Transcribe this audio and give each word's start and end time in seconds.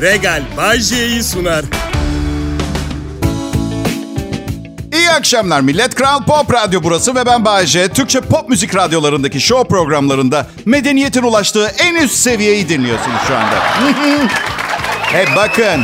Regal 0.00 0.42
Bay 0.56 0.80
J'yi 0.80 1.22
sunar. 1.22 1.64
İyi 4.92 5.10
akşamlar 5.10 5.60
millet. 5.60 5.94
Kral 5.94 6.24
Pop 6.24 6.54
Radyo 6.54 6.80
burası 6.82 7.14
ve 7.14 7.26
ben 7.26 7.44
Bayece. 7.44 7.88
Türkçe 7.88 8.20
pop 8.20 8.48
müzik 8.48 8.76
radyolarındaki 8.76 9.40
show 9.40 9.68
programlarında 9.68 10.46
medeniyetin 10.64 11.22
ulaştığı 11.22 11.66
en 11.78 11.94
üst 11.94 12.14
seviyeyi 12.14 12.68
dinliyorsunuz 12.68 13.18
şu 13.28 13.34
anda. 13.36 13.56
He 15.02 15.26
bakın. 15.36 15.80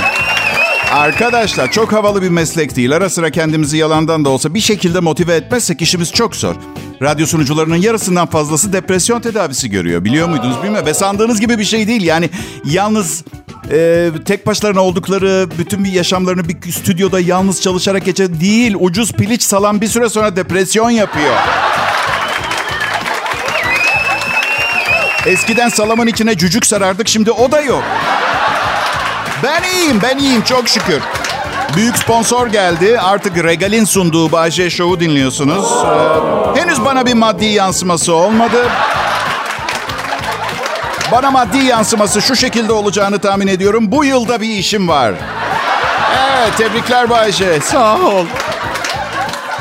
Arkadaşlar 0.92 1.72
çok 1.72 1.92
havalı 1.92 2.22
bir 2.22 2.28
meslek 2.28 2.76
değil. 2.76 2.96
Ara 2.96 3.10
sıra 3.10 3.30
kendimizi 3.30 3.76
yalandan 3.76 4.24
da 4.24 4.28
olsa 4.28 4.54
bir 4.54 4.60
şekilde 4.60 5.00
motive 5.00 5.34
etmezsek 5.34 5.82
işimiz 5.82 6.12
çok 6.12 6.36
zor. 6.36 6.54
Radyo 7.02 7.26
sunucularının 7.26 7.76
yarısından 7.76 8.26
fazlası 8.26 8.72
depresyon 8.72 9.20
tedavisi 9.20 9.70
görüyor. 9.70 10.04
Biliyor 10.04 10.28
muydunuz 10.28 10.62
bilmiyorum. 10.62 10.86
Ve 10.86 10.94
sandığınız 10.94 11.40
gibi 11.40 11.58
bir 11.58 11.64
şey 11.64 11.88
değil. 11.88 12.02
Yani 12.02 12.30
yalnız 12.64 13.24
e, 13.70 14.10
tek 14.24 14.46
başlarına 14.46 14.80
oldukları 14.80 15.48
bütün 15.58 15.84
bir 15.84 15.92
yaşamlarını 15.92 16.48
bir 16.48 16.72
stüdyoda 16.72 17.20
yalnız 17.20 17.60
çalışarak 17.60 18.04
geçe 18.04 18.40
değil. 18.40 18.76
Ucuz 18.78 19.12
piliç 19.12 19.42
salan 19.42 19.80
bir 19.80 19.88
süre 19.88 20.08
sonra 20.08 20.36
depresyon 20.36 20.90
yapıyor. 20.90 21.34
Eskiden 25.26 25.68
salamın 25.68 26.06
içine 26.06 26.38
cücük 26.38 26.66
sarardık 26.66 27.08
şimdi 27.08 27.30
o 27.30 27.52
da 27.52 27.60
yok. 27.60 27.84
Ben 29.42 29.62
iyiyim, 29.62 30.00
ben 30.02 30.18
iyiyim 30.18 30.42
çok 30.42 30.68
şükür. 30.68 31.00
Büyük 31.76 31.98
sponsor 31.98 32.46
geldi. 32.46 33.00
Artık 33.00 33.44
Regal'in 33.44 33.84
sunduğu 33.84 34.32
Bahçe 34.32 34.70
Show'u 34.70 35.00
dinliyorsunuz. 35.00 35.66
Ee, 35.84 36.60
henüz 36.60 36.84
bana 36.84 37.06
bir 37.06 37.14
maddi 37.14 37.44
yansıması 37.44 38.14
olmadı. 38.14 38.68
Bana 41.12 41.30
maddi 41.30 41.58
yansıması 41.58 42.22
şu 42.22 42.36
şekilde 42.36 42.72
olacağını 42.72 43.18
tahmin 43.18 43.46
ediyorum. 43.46 43.92
Bu 43.92 44.04
yılda 44.04 44.40
bir 44.40 44.48
işim 44.48 44.88
var. 44.88 45.12
Evet, 46.38 46.56
tebrikler 46.56 47.10
Bayce. 47.10 47.60
Sağ 47.60 47.98
ol. 47.98 48.26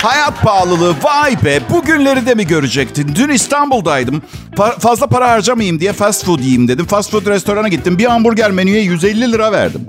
Hayat 0.03 0.41
pahalılığı 0.41 0.95
vay 1.03 1.43
be 1.45 1.59
bugünleri 1.69 2.25
de 2.25 2.35
mi 2.35 2.47
görecektin? 2.47 3.15
Dün 3.15 3.29
İstanbul'daydım. 3.29 4.21
Pa- 4.55 4.79
fazla 4.79 5.07
para 5.07 5.29
harcamayayım 5.31 5.79
diye 5.79 5.93
fast 5.93 6.25
food 6.25 6.39
yiyeyim 6.39 6.67
dedim. 6.67 6.85
Fast 6.85 7.11
food 7.11 7.25
restorana 7.27 7.67
gittim. 7.67 7.97
Bir 7.97 8.05
hamburger 8.05 8.51
menüye 8.51 8.81
150 8.81 9.31
lira 9.31 9.51
verdim. 9.51 9.85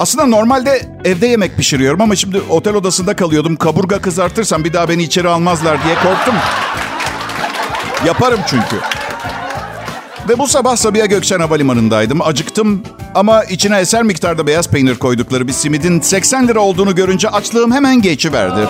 Aslında 0.00 0.26
normalde 0.26 0.82
evde 1.04 1.26
yemek 1.26 1.56
pişiriyorum 1.56 2.00
ama 2.00 2.16
şimdi 2.16 2.40
otel 2.50 2.74
odasında 2.74 3.16
kalıyordum. 3.16 3.56
Kaburga 3.56 4.00
kızartırsam 4.00 4.64
bir 4.64 4.72
daha 4.72 4.88
beni 4.88 5.02
içeri 5.02 5.28
almazlar 5.28 5.84
diye 5.84 5.94
korktum. 5.94 6.34
Yaparım 8.06 8.40
çünkü. 8.46 8.76
Ve 10.28 10.38
bu 10.38 10.48
sabah 10.48 10.76
Sabiha 10.76 11.06
Gökçen 11.06 11.40
Havalimanı'ndaydım. 11.40 12.22
Acıktım 12.22 12.82
ama 13.14 13.44
içine 13.44 13.78
eser 13.78 14.02
miktarda 14.02 14.46
beyaz 14.46 14.68
peynir 14.68 14.98
koydukları 14.98 15.48
bir 15.48 15.52
simidin 15.52 16.00
80 16.00 16.48
lira 16.48 16.60
olduğunu 16.60 16.94
görünce 16.94 17.28
açlığım 17.28 17.72
hemen 17.72 18.02
geçiverdi. 18.02 18.68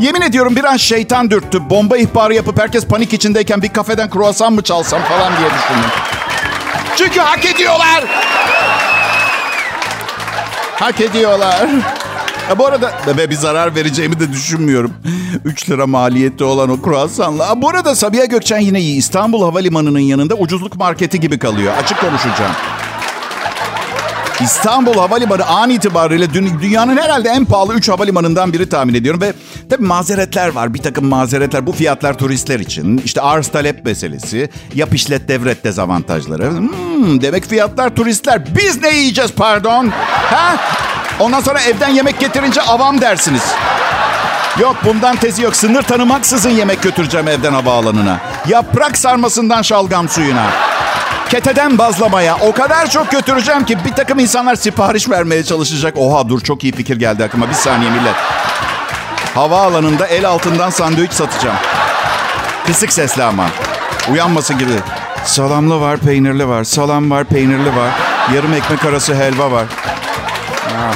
Yemin 0.00 0.20
ediyorum 0.20 0.56
bir 0.56 0.64
an 0.64 0.76
şeytan 0.76 1.30
dürttü. 1.30 1.70
Bomba 1.70 1.96
ihbarı 1.96 2.34
yapıp 2.34 2.60
herkes 2.60 2.86
panik 2.86 3.12
içindeyken 3.12 3.62
bir 3.62 3.68
kafeden 3.68 4.10
kruvasan 4.10 4.52
mı 4.52 4.62
çalsam 4.62 5.02
falan 5.02 5.32
diye 5.38 5.48
düşündüm. 5.48 5.90
Çünkü 6.96 7.20
hak 7.20 7.44
ediyorlar. 7.44 8.04
Hak 10.74 11.00
ediyorlar. 11.00 11.66
Ya 12.50 12.58
bu 12.58 12.66
arada 12.66 12.92
be 13.18 13.30
bir 13.30 13.34
zarar 13.34 13.74
vereceğimi 13.74 14.20
de 14.20 14.32
düşünmüyorum. 14.32 14.92
3 15.44 15.70
lira 15.70 15.86
maliyeti 15.86 16.44
olan 16.44 16.70
o 16.70 16.82
kruvasanla. 16.82 17.48
Ha, 17.48 17.62
bu 17.62 17.68
arada 17.68 17.94
Sabiha 17.94 18.24
Gökçen 18.24 18.58
yine 18.58 18.80
iyi. 18.80 18.96
İstanbul 18.96 19.42
Havalimanı'nın 19.42 19.98
yanında 19.98 20.34
ucuzluk 20.34 20.76
marketi 20.76 21.20
gibi 21.20 21.38
kalıyor. 21.38 21.72
Açık 21.82 22.00
konuşacağım. 22.00 22.52
İstanbul 24.40 24.94
Havalimanı 24.94 25.46
an 25.46 25.70
itibariyle 25.70 26.34
dünyanın 26.34 26.96
herhalde 26.96 27.28
en 27.28 27.44
pahalı 27.44 27.74
3 27.74 27.88
havalimanından 27.88 28.52
biri 28.52 28.68
tahmin 28.68 28.94
ediyorum. 28.94 29.20
Ve 29.20 29.32
tabii 29.70 29.84
mazeretler 29.84 30.48
var. 30.48 30.74
Bir 30.74 30.78
takım 30.78 31.06
mazeretler. 31.06 31.66
Bu 31.66 31.72
fiyatlar 31.72 32.18
turistler 32.18 32.60
için. 32.60 33.02
İşte 33.04 33.20
arz 33.20 33.48
talep 33.48 33.84
meselesi. 33.84 34.50
Yap 34.74 34.94
işlet 34.94 35.28
devret 35.28 35.64
dezavantajları. 35.64 36.50
Hmm, 36.50 37.22
demek 37.22 37.46
fiyatlar 37.46 37.96
turistler. 37.96 38.44
Biz 38.56 38.82
ne 38.82 38.96
yiyeceğiz 38.96 39.32
pardon? 39.32 39.88
Ha? 40.30 40.56
Ondan 41.20 41.40
sonra 41.40 41.60
evden 41.60 41.88
yemek 41.88 42.20
getirince 42.20 42.62
avam 42.62 43.00
dersiniz. 43.00 43.42
Yok 44.60 44.76
bundan 44.84 45.16
tezi 45.16 45.42
yok. 45.42 45.56
Sınır 45.56 45.82
tanımaksızın 45.82 46.50
yemek 46.50 46.82
götüreceğim 46.82 47.28
evden 47.28 47.52
havaalanına. 47.52 48.18
Yaprak 48.48 48.98
sarmasından 48.98 49.62
şalgam 49.62 50.08
suyuna. 50.08 50.46
Keteden 51.28 51.78
bazlamaya 51.78 52.36
o 52.36 52.52
kadar 52.52 52.90
çok 52.90 53.10
götüreceğim 53.10 53.64
ki 53.64 53.78
bir 53.84 53.92
takım 53.92 54.18
insanlar 54.18 54.54
sipariş 54.54 55.10
vermeye 55.10 55.44
çalışacak. 55.44 55.94
Oha 55.96 56.28
dur 56.28 56.40
çok 56.40 56.64
iyi 56.64 56.72
fikir 56.72 56.96
geldi 56.96 57.24
aklıma. 57.24 57.48
Bir 57.48 57.54
saniye 57.54 57.90
millet. 57.90 58.14
Havaalanında 59.34 60.06
el 60.06 60.28
altından 60.28 60.70
sandviç 60.70 61.12
satacağım. 61.12 61.56
Kısık 62.66 62.92
sesli 62.92 63.22
ama. 63.22 63.46
Uyanması 64.12 64.54
gibi. 64.54 64.72
Salamlı 65.24 65.80
var, 65.80 65.98
peynirli 65.98 66.48
var. 66.48 66.64
Salam 66.64 67.10
var, 67.10 67.24
peynirli 67.24 67.76
var. 67.76 67.90
Yarım 68.34 68.54
ekmek 68.54 68.84
arası 68.84 69.14
helva 69.14 69.50
var. 69.52 69.64
Ha. 70.76 70.90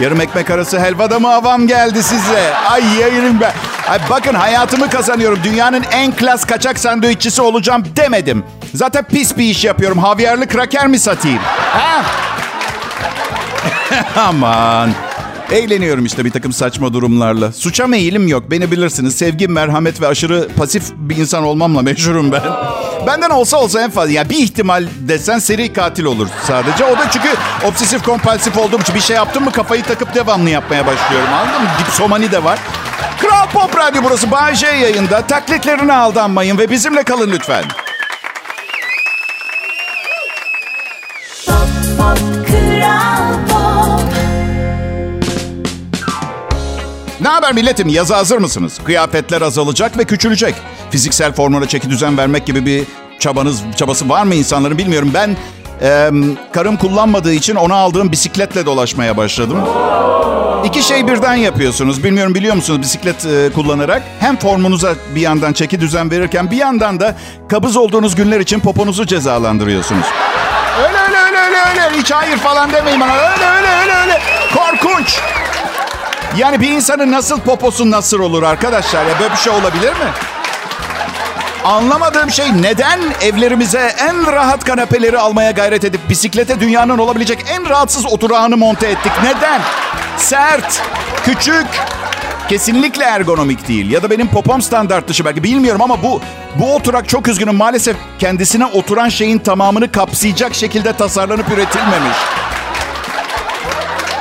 Yarım 0.00 0.20
ekmek 0.20 0.50
arası 0.50 0.80
helva 0.80 1.10
da 1.10 1.18
mı 1.18 1.34
avam 1.34 1.66
geldi 1.66 2.02
size? 2.02 2.54
Ay 2.70 2.82
yayırım 3.00 3.40
ben. 3.40 3.52
Ay 3.88 3.98
bakın 4.10 4.34
hayatımı 4.34 4.90
kazanıyorum. 4.90 5.38
Dünyanın 5.44 5.84
en 5.92 6.12
klas 6.12 6.44
kaçak 6.44 6.78
sandviççisi 6.78 7.42
olacağım 7.42 7.84
demedim. 7.96 8.44
Zaten 8.74 9.04
pis 9.04 9.36
bir 9.38 9.44
iş 9.44 9.64
yapıyorum. 9.64 9.98
Havyarlı 9.98 10.46
kraker 10.46 10.86
mi 10.86 10.98
satayım? 10.98 11.38
Ha? 11.72 12.02
Aman. 14.16 14.90
Eğleniyorum 15.50 16.04
işte 16.06 16.24
bir 16.24 16.30
takım 16.30 16.52
saçma 16.52 16.92
durumlarla. 16.92 17.52
Suça 17.52 17.86
meyilim 17.86 18.28
yok. 18.28 18.50
Beni 18.50 18.70
bilirsiniz. 18.70 19.14
Sevgi, 19.16 19.48
merhamet 19.48 20.00
ve 20.00 20.06
aşırı 20.06 20.48
pasif 20.56 20.84
bir 20.96 21.16
insan 21.16 21.44
olmamla 21.44 21.82
meşhurum 21.82 22.32
ben. 22.32 22.42
Benden 23.06 23.30
olsa 23.30 23.56
olsa 23.56 23.80
en 23.82 23.90
fazla. 23.90 24.12
Yani 24.12 24.30
bir 24.30 24.38
ihtimal 24.38 24.84
desen 24.98 25.38
seri 25.38 25.72
katil 25.72 26.04
olur 26.04 26.28
sadece. 26.46 26.84
O 26.84 26.98
da 26.98 27.10
çünkü 27.10 27.28
obsesif 27.64 28.02
kompulsif 28.04 28.58
olduğum 28.58 28.80
için 28.80 28.94
bir 28.94 29.00
şey 29.00 29.16
yaptım 29.16 29.44
mı 29.44 29.52
kafayı 29.52 29.82
takıp 29.82 30.14
devamlı 30.14 30.50
yapmaya 30.50 30.86
başlıyorum. 30.86 31.28
Anladın 31.32 31.62
mı? 31.62 31.68
Dipsomani 31.78 32.32
de 32.32 32.44
var. 32.44 32.58
Kral 33.20 33.46
Pop 33.52 33.76
Radyo 33.76 34.02
burası. 34.04 34.30
Bay 34.30 34.54
J 34.54 34.66
yayında. 34.66 35.22
Taklitlerine 35.26 35.92
aldanmayın 35.92 36.58
ve 36.58 36.70
bizimle 36.70 37.02
kalın 37.02 37.30
lütfen. 37.32 37.64
Ne 47.26 47.32
haber 47.32 47.52
milletim? 47.52 47.88
Yaza 47.88 48.16
hazır 48.16 48.38
mısınız? 48.38 48.80
Kıyafetler 48.84 49.42
azalacak 49.42 49.98
ve 49.98 50.04
küçülecek. 50.04 50.54
Fiziksel 50.90 51.32
formuna 51.32 51.68
çeki 51.68 51.90
düzen 51.90 52.18
vermek 52.18 52.46
gibi 52.46 52.66
bir 52.66 52.84
çabanız 53.18 53.62
çabası 53.76 54.08
var 54.08 54.24
mı 54.24 54.34
insanların 54.34 54.78
bilmiyorum. 54.78 55.10
Ben 55.14 55.36
e, 55.82 56.10
karım 56.52 56.76
kullanmadığı 56.76 57.32
için 57.32 57.54
ona 57.54 57.74
aldığım 57.74 58.12
bisikletle 58.12 58.66
dolaşmaya 58.66 59.16
başladım. 59.16 59.58
İki 60.64 60.82
şey 60.82 61.08
birden 61.08 61.34
yapıyorsunuz. 61.34 62.04
Bilmiyorum 62.04 62.34
biliyor 62.34 62.54
musunuz 62.54 62.80
bisiklet 62.82 63.26
e, 63.26 63.52
kullanarak? 63.54 64.02
Hem 64.20 64.36
formunuza 64.36 64.94
bir 65.14 65.20
yandan 65.20 65.52
çeki 65.52 65.80
düzen 65.80 66.10
verirken 66.10 66.50
bir 66.50 66.56
yandan 66.56 67.00
da 67.00 67.16
kabız 67.48 67.76
olduğunuz 67.76 68.14
günler 68.14 68.40
için 68.40 68.60
poponuzu 68.60 69.06
cezalandırıyorsunuz. 69.06 70.06
Öyle 70.78 70.98
öyle 70.98 71.18
öyle 71.18 71.38
öyle 71.38 71.82
öyle. 71.84 71.98
Hiç 71.98 72.10
hayır 72.10 72.36
falan 72.36 72.72
demeyin 72.72 73.00
bana. 73.00 73.12
Öyle 73.12 73.46
öyle 73.56 73.68
öyle 73.80 73.92
öyle. 74.02 74.20
Korkunç. 74.54 75.20
Yani 76.36 76.60
bir 76.60 76.70
insanın 76.70 77.12
nasıl 77.12 77.40
poposu 77.40 77.90
nasıl 77.90 78.20
olur 78.20 78.42
arkadaşlar? 78.42 79.04
Ya 79.06 79.20
böyle 79.20 79.32
bir 79.32 79.38
şey 79.38 79.52
olabilir 79.52 79.90
mi? 79.90 80.10
Anlamadığım 81.64 82.30
şey 82.30 82.46
neden 82.62 83.00
evlerimize 83.22 83.94
en 83.98 84.26
rahat 84.32 84.64
kanepeleri 84.64 85.18
almaya 85.18 85.50
gayret 85.50 85.84
edip 85.84 86.08
bisiklete 86.08 86.60
dünyanın 86.60 86.98
olabilecek 86.98 87.38
en 87.50 87.68
rahatsız 87.68 88.06
oturağını 88.06 88.56
monte 88.56 88.86
ettik? 88.86 89.12
Neden? 89.24 89.60
Sert, 90.16 90.82
küçük, 91.24 91.66
kesinlikle 92.48 93.04
ergonomik 93.04 93.68
değil. 93.68 93.90
Ya 93.90 94.02
da 94.02 94.10
benim 94.10 94.28
popom 94.28 94.62
standart 94.62 95.08
dışı 95.08 95.24
belki 95.24 95.42
bilmiyorum 95.42 95.82
ama 95.82 96.02
bu 96.02 96.20
bu 96.54 96.74
oturak 96.74 97.08
çok 97.08 97.28
üzgünüm 97.28 97.54
maalesef 97.54 97.96
kendisine 98.18 98.66
oturan 98.66 99.08
şeyin 99.08 99.38
tamamını 99.38 99.92
kapsayacak 99.92 100.54
şekilde 100.54 100.92
tasarlanıp 100.92 101.48
üretilmemiş. 101.50 102.16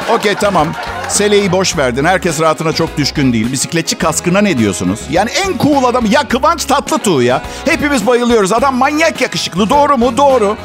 Okey 0.09 0.35
tamam. 0.35 0.67
Seleyi 1.09 1.51
boş 1.51 1.77
verdin. 1.77 2.05
Herkes 2.05 2.41
rahatına 2.41 2.73
çok 2.73 2.97
düşkün 2.97 3.33
değil. 3.33 3.51
Bisikletçi 3.51 3.97
kaskına 3.97 4.41
ne 4.41 4.57
diyorsunuz? 4.57 4.99
Yani 5.09 5.29
en 5.29 5.57
cool 5.57 5.83
adam 5.83 6.05
ya 6.05 6.27
Kıvanç 6.27 6.65
Tatlıtuğ 6.65 7.21
ya. 7.23 7.41
Hepimiz 7.65 8.07
bayılıyoruz. 8.07 8.53
Adam 8.53 8.75
manyak 8.75 9.21
yakışıklı. 9.21 9.69
Doğru 9.69 9.97
mu? 9.97 10.17
Doğru. 10.17 10.57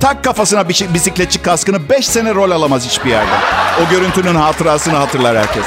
Tak 0.00 0.24
kafasına 0.24 0.68
bisikletçi 0.68 1.42
kaskını 1.42 1.88
5 1.88 2.06
sene 2.06 2.34
rol 2.34 2.50
alamaz 2.50 2.86
hiçbir 2.86 3.10
yerde. 3.10 3.30
O 3.86 3.90
görüntünün 3.90 4.34
hatırasını 4.34 4.96
hatırlar 4.96 5.36
herkes. 5.38 5.64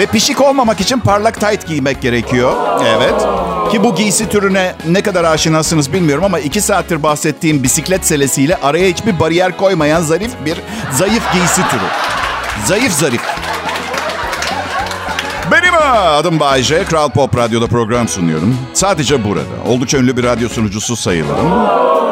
Ve 0.00 0.06
pişik 0.06 0.40
olmamak 0.40 0.80
için 0.80 0.98
parlak 0.98 1.40
tight 1.40 1.66
giymek 1.66 2.02
gerekiyor. 2.02 2.52
Evet. 2.86 3.14
Ki 3.72 3.84
bu 3.84 3.94
giysi 3.94 4.28
türüne 4.28 4.74
ne 4.88 5.02
kadar 5.02 5.24
aşinasınız 5.24 5.92
bilmiyorum 5.92 6.24
ama 6.24 6.38
iki 6.38 6.60
saattir 6.60 7.02
bahsettiğim 7.02 7.62
bisiklet 7.62 8.06
selesiyle 8.06 8.56
araya 8.56 8.88
hiçbir 8.88 9.20
bariyer 9.20 9.56
koymayan 9.56 10.02
zarif 10.02 10.30
bir 10.44 10.58
zayıf 10.92 11.32
giysi 11.32 11.62
türü. 11.70 12.17
Zayıf 12.66 12.92
zarif. 12.92 13.20
Benim 15.52 15.74
adım 15.92 16.40
Bayece. 16.40 16.84
Kral 16.84 17.08
Pop 17.08 17.36
Radyo'da 17.36 17.66
program 17.66 18.08
sunuyorum. 18.08 18.56
Sadece 18.74 19.24
burada. 19.24 19.42
Oldukça 19.68 19.98
ünlü 19.98 20.16
bir 20.16 20.24
radyo 20.24 20.48
sunucusu 20.48 20.96
sayılırım. 20.96 21.50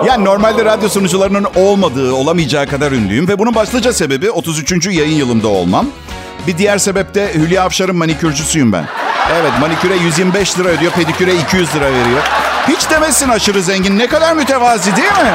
Yani 0.06 0.24
normalde 0.24 0.64
radyo 0.64 0.88
sunucularının 0.88 1.46
olmadığı, 1.56 2.12
olamayacağı 2.12 2.66
kadar 2.66 2.92
ünlüyüm. 2.92 3.28
Ve 3.28 3.38
bunun 3.38 3.54
başlıca 3.54 3.92
sebebi 3.92 4.30
33. 4.30 4.86
yayın 4.86 5.16
yılımda 5.16 5.48
olmam. 5.48 5.86
Bir 6.46 6.58
diğer 6.58 6.78
sebep 6.78 7.14
de 7.14 7.34
Hülya 7.34 7.62
Avşar'ın 7.62 7.96
manikürcüsüyüm 7.96 8.72
ben. 8.72 8.84
Evet 9.40 9.52
maniküre 9.60 9.96
125 9.96 10.58
lira 10.58 10.68
ödüyor, 10.68 10.92
pediküre 10.92 11.34
200 11.34 11.74
lira 11.74 11.84
veriyor. 11.92 12.22
Hiç 12.68 12.90
demesin 12.90 13.28
aşırı 13.28 13.62
zengin. 13.62 13.98
Ne 13.98 14.06
kadar 14.06 14.32
mütevazi 14.34 14.96
değil 14.96 15.08
mi? 15.08 15.34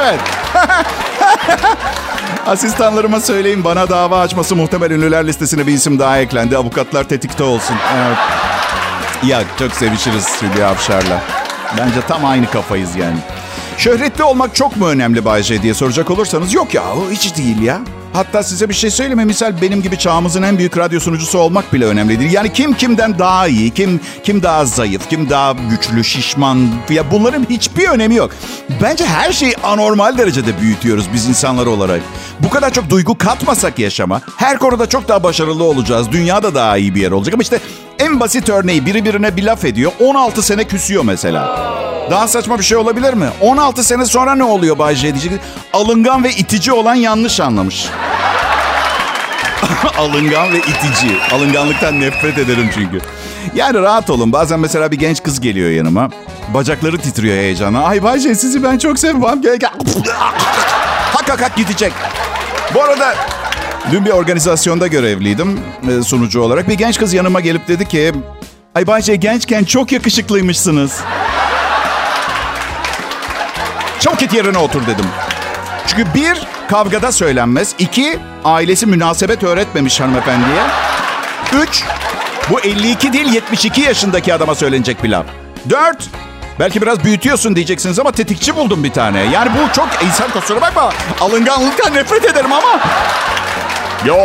Evet. 0.00 0.20
Asistanlarıma 2.46 3.20
söyleyin 3.20 3.64
bana 3.64 3.88
dava 3.88 4.20
açması 4.20 4.56
muhtemel 4.56 4.90
ünlüler 4.90 5.26
listesine 5.26 5.66
bir 5.66 5.72
isim 5.72 5.98
daha 5.98 6.18
eklendi. 6.18 6.56
Avukatlar 6.56 7.04
tetikte 7.04 7.44
olsun. 7.44 7.76
Evet. 7.96 8.18
Ya 9.26 9.42
çok 9.58 9.72
sevişiriz 9.72 10.42
Hülya 10.42 10.68
Avşar'la. 10.68 11.22
Bence 11.78 12.00
tam 12.08 12.24
aynı 12.24 12.50
kafayız 12.50 12.96
yani. 12.96 13.18
Şöhretli 13.78 14.24
olmak 14.24 14.54
çok 14.54 14.76
mu 14.76 14.88
önemli 14.88 15.24
Bayce 15.24 15.62
diye 15.62 15.74
soracak 15.74 16.10
olursanız 16.10 16.52
yok 16.52 16.74
ya 16.74 16.82
hiç 17.10 17.36
değil 17.36 17.62
ya. 17.62 17.80
Hatta 18.12 18.42
size 18.42 18.68
bir 18.68 18.74
şey 18.74 18.90
söyleme 18.90 19.24
misal 19.24 19.62
benim 19.62 19.82
gibi 19.82 19.98
çağımızın 19.98 20.42
en 20.42 20.58
büyük 20.58 20.78
radyo 20.78 21.00
sunucusu 21.00 21.38
olmak 21.38 21.72
bile 21.72 21.84
önemli 21.84 22.20
değil. 22.20 22.32
Yani 22.32 22.52
kim 22.52 22.74
kimden 22.74 23.18
daha 23.18 23.46
iyi, 23.46 23.70
kim 23.70 24.00
kim 24.24 24.42
daha 24.42 24.64
zayıf, 24.66 25.08
kim 25.10 25.30
daha 25.30 25.52
güçlü, 25.70 26.04
şişman 26.04 26.68
ya 26.90 27.10
bunların 27.10 27.46
hiçbir 27.50 27.88
önemi 27.88 28.14
yok. 28.14 28.30
Bence 28.82 29.04
her 29.06 29.32
şeyi 29.32 29.56
anormal 29.56 30.18
derecede 30.18 30.60
büyütüyoruz 30.60 31.04
biz 31.14 31.28
insanlar 31.28 31.66
olarak. 31.66 32.00
Bu 32.40 32.50
kadar 32.50 32.72
çok 32.72 32.90
duygu 32.90 33.18
katmasak 33.18 33.78
yaşama 33.78 34.20
her 34.36 34.58
konuda 34.58 34.88
çok 34.88 35.08
daha 35.08 35.22
başarılı 35.22 35.64
olacağız. 35.64 36.12
Dünya 36.12 36.42
da 36.42 36.54
daha 36.54 36.76
iyi 36.76 36.94
bir 36.94 37.00
yer 37.00 37.10
olacak 37.10 37.34
ama 37.34 37.42
işte 37.42 37.60
en 37.98 38.20
basit 38.20 38.48
örneği 38.48 38.86
biri 38.86 39.04
birine 39.04 39.36
bir 39.36 39.42
laf 39.42 39.64
ediyor 39.64 39.92
16 40.00 40.42
sene 40.42 40.64
küsüyor 40.64 41.04
mesela. 41.04 41.70
Daha 42.10 42.28
saçma 42.28 42.58
bir 42.58 42.64
şey 42.64 42.78
olabilir 42.78 43.14
mi? 43.14 43.26
16 43.40 43.84
sene 43.84 44.04
sonra 44.04 44.34
ne 44.34 44.44
oluyor 44.44 44.78
Bay 44.78 44.94
J 44.94 45.02
diyecek. 45.02 45.32
Alıngan 45.72 46.24
ve 46.24 46.30
itici 46.30 46.72
olan 46.72 46.94
yanlış 46.94 47.40
anlamış. 47.40 47.86
Alıngan 49.98 50.52
ve 50.52 50.58
itici. 50.58 51.16
Alınganlıktan 51.32 52.00
nefret 52.00 52.38
ederim 52.38 52.70
çünkü. 52.74 53.00
Yani 53.54 53.78
rahat 53.78 54.10
olun. 54.10 54.32
Bazen 54.32 54.60
mesela 54.60 54.90
bir 54.90 54.98
genç 54.98 55.22
kız 55.22 55.40
geliyor 55.40 55.70
yanıma. 55.70 56.10
Bacakları 56.54 56.98
titriyor 56.98 57.36
heyecana. 57.36 57.82
Ay 57.84 58.02
Bay 58.02 58.18
J 58.18 58.34
sizi 58.34 58.62
ben 58.62 58.78
çok 58.78 58.98
seviyorum. 58.98 59.42
Gel 59.42 59.56
gel. 59.56 59.70
Hak 61.12 61.30
hak 61.30 61.42
hak 61.42 61.56
gidecek. 61.56 61.92
Bu 62.74 62.82
arada 62.82 63.14
dün 63.92 64.04
bir 64.04 64.10
organizasyonda 64.10 64.86
görevliydim 64.86 65.60
e, 65.88 66.02
sunucu 66.02 66.40
olarak. 66.40 66.68
Bir 66.68 66.74
genç 66.74 66.98
kız 66.98 67.14
yanıma 67.14 67.40
gelip 67.40 67.68
dedi 67.68 67.88
ki... 67.88 68.12
Ay 68.74 68.86
Bay 68.86 69.02
J 69.02 69.16
gençken 69.16 69.64
çok 69.64 69.92
yakışıklıymışsınız. 69.92 71.00
Çabuk 74.00 74.18
git 74.18 74.34
yerine 74.34 74.58
otur 74.58 74.86
dedim. 74.86 75.06
Çünkü 75.90 76.14
bir, 76.14 76.42
kavgada 76.68 77.12
söylenmez. 77.12 77.74
İki, 77.78 78.18
ailesi 78.44 78.86
münasebet 78.86 79.42
öğretmemiş 79.42 80.00
hanımefendiye. 80.00 80.62
Üç, 81.62 81.84
bu 82.50 82.60
52 82.60 83.12
değil 83.12 83.32
72 83.32 83.80
yaşındaki 83.80 84.34
adama 84.34 84.54
söylenecek 84.54 85.04
bir 85.04 85.08
laf. 85.08 85.26
Dört, 85.70 86.08
belki 86.60 86.82
biraz 86.82 87.04
büyütüyorsun 87.04 87.56
diyeceksiniz 87.56 87.98
ama 87.98 88.12
tetikçi 88.12 88.56
buldum 88.56 88.84
bir 88.84 88.92
tane. 88.92 89.22
Yani 89.32 89.50
bu 89.50 89.72
çok 89.72 89.88
insan 90.06 90.30
kusura 90.30 90.60
bakma. 90.60 90.92
Alınganlıktan 91.20 91.94
nefret 91.94 92.24
ederim 92.24 92.52
ama. 92.52 92.80
Yo, 94.04 94.16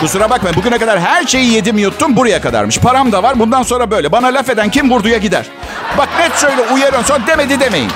kusura 0.00 0.30
bakmayın. 0.30 0.56
Bugüne 0.56 0.78
kadar 0.78 1.00
her 1.00 1.26
şeyi 1.26 1.52
yedim 1.52 1.78
yuttum 1.78 2.16
buraya 2.16 2.40
kadarmış. 2.40 2.78
Param 2.78 3.12
da 3.12 3.22
var. 3.22 3.38
Bundan 3.38 3.62
sonra 3.62 3.90
böyle. 3.90 4.12
Bana 4.12 4.26
laf 4.26 4.50
eden 4.50 4.70
kim 4.70 4.90
vurduya 4.90 5.18
gider. 5.18 5.46
Bak 5.98 6.08
net 6.18 6.32
söyle 6.32 6.62
uyarın 6.74 7.02
sonra 7.02 7.26
demedi 7.26 7.60
demeyin. 7.60 7.90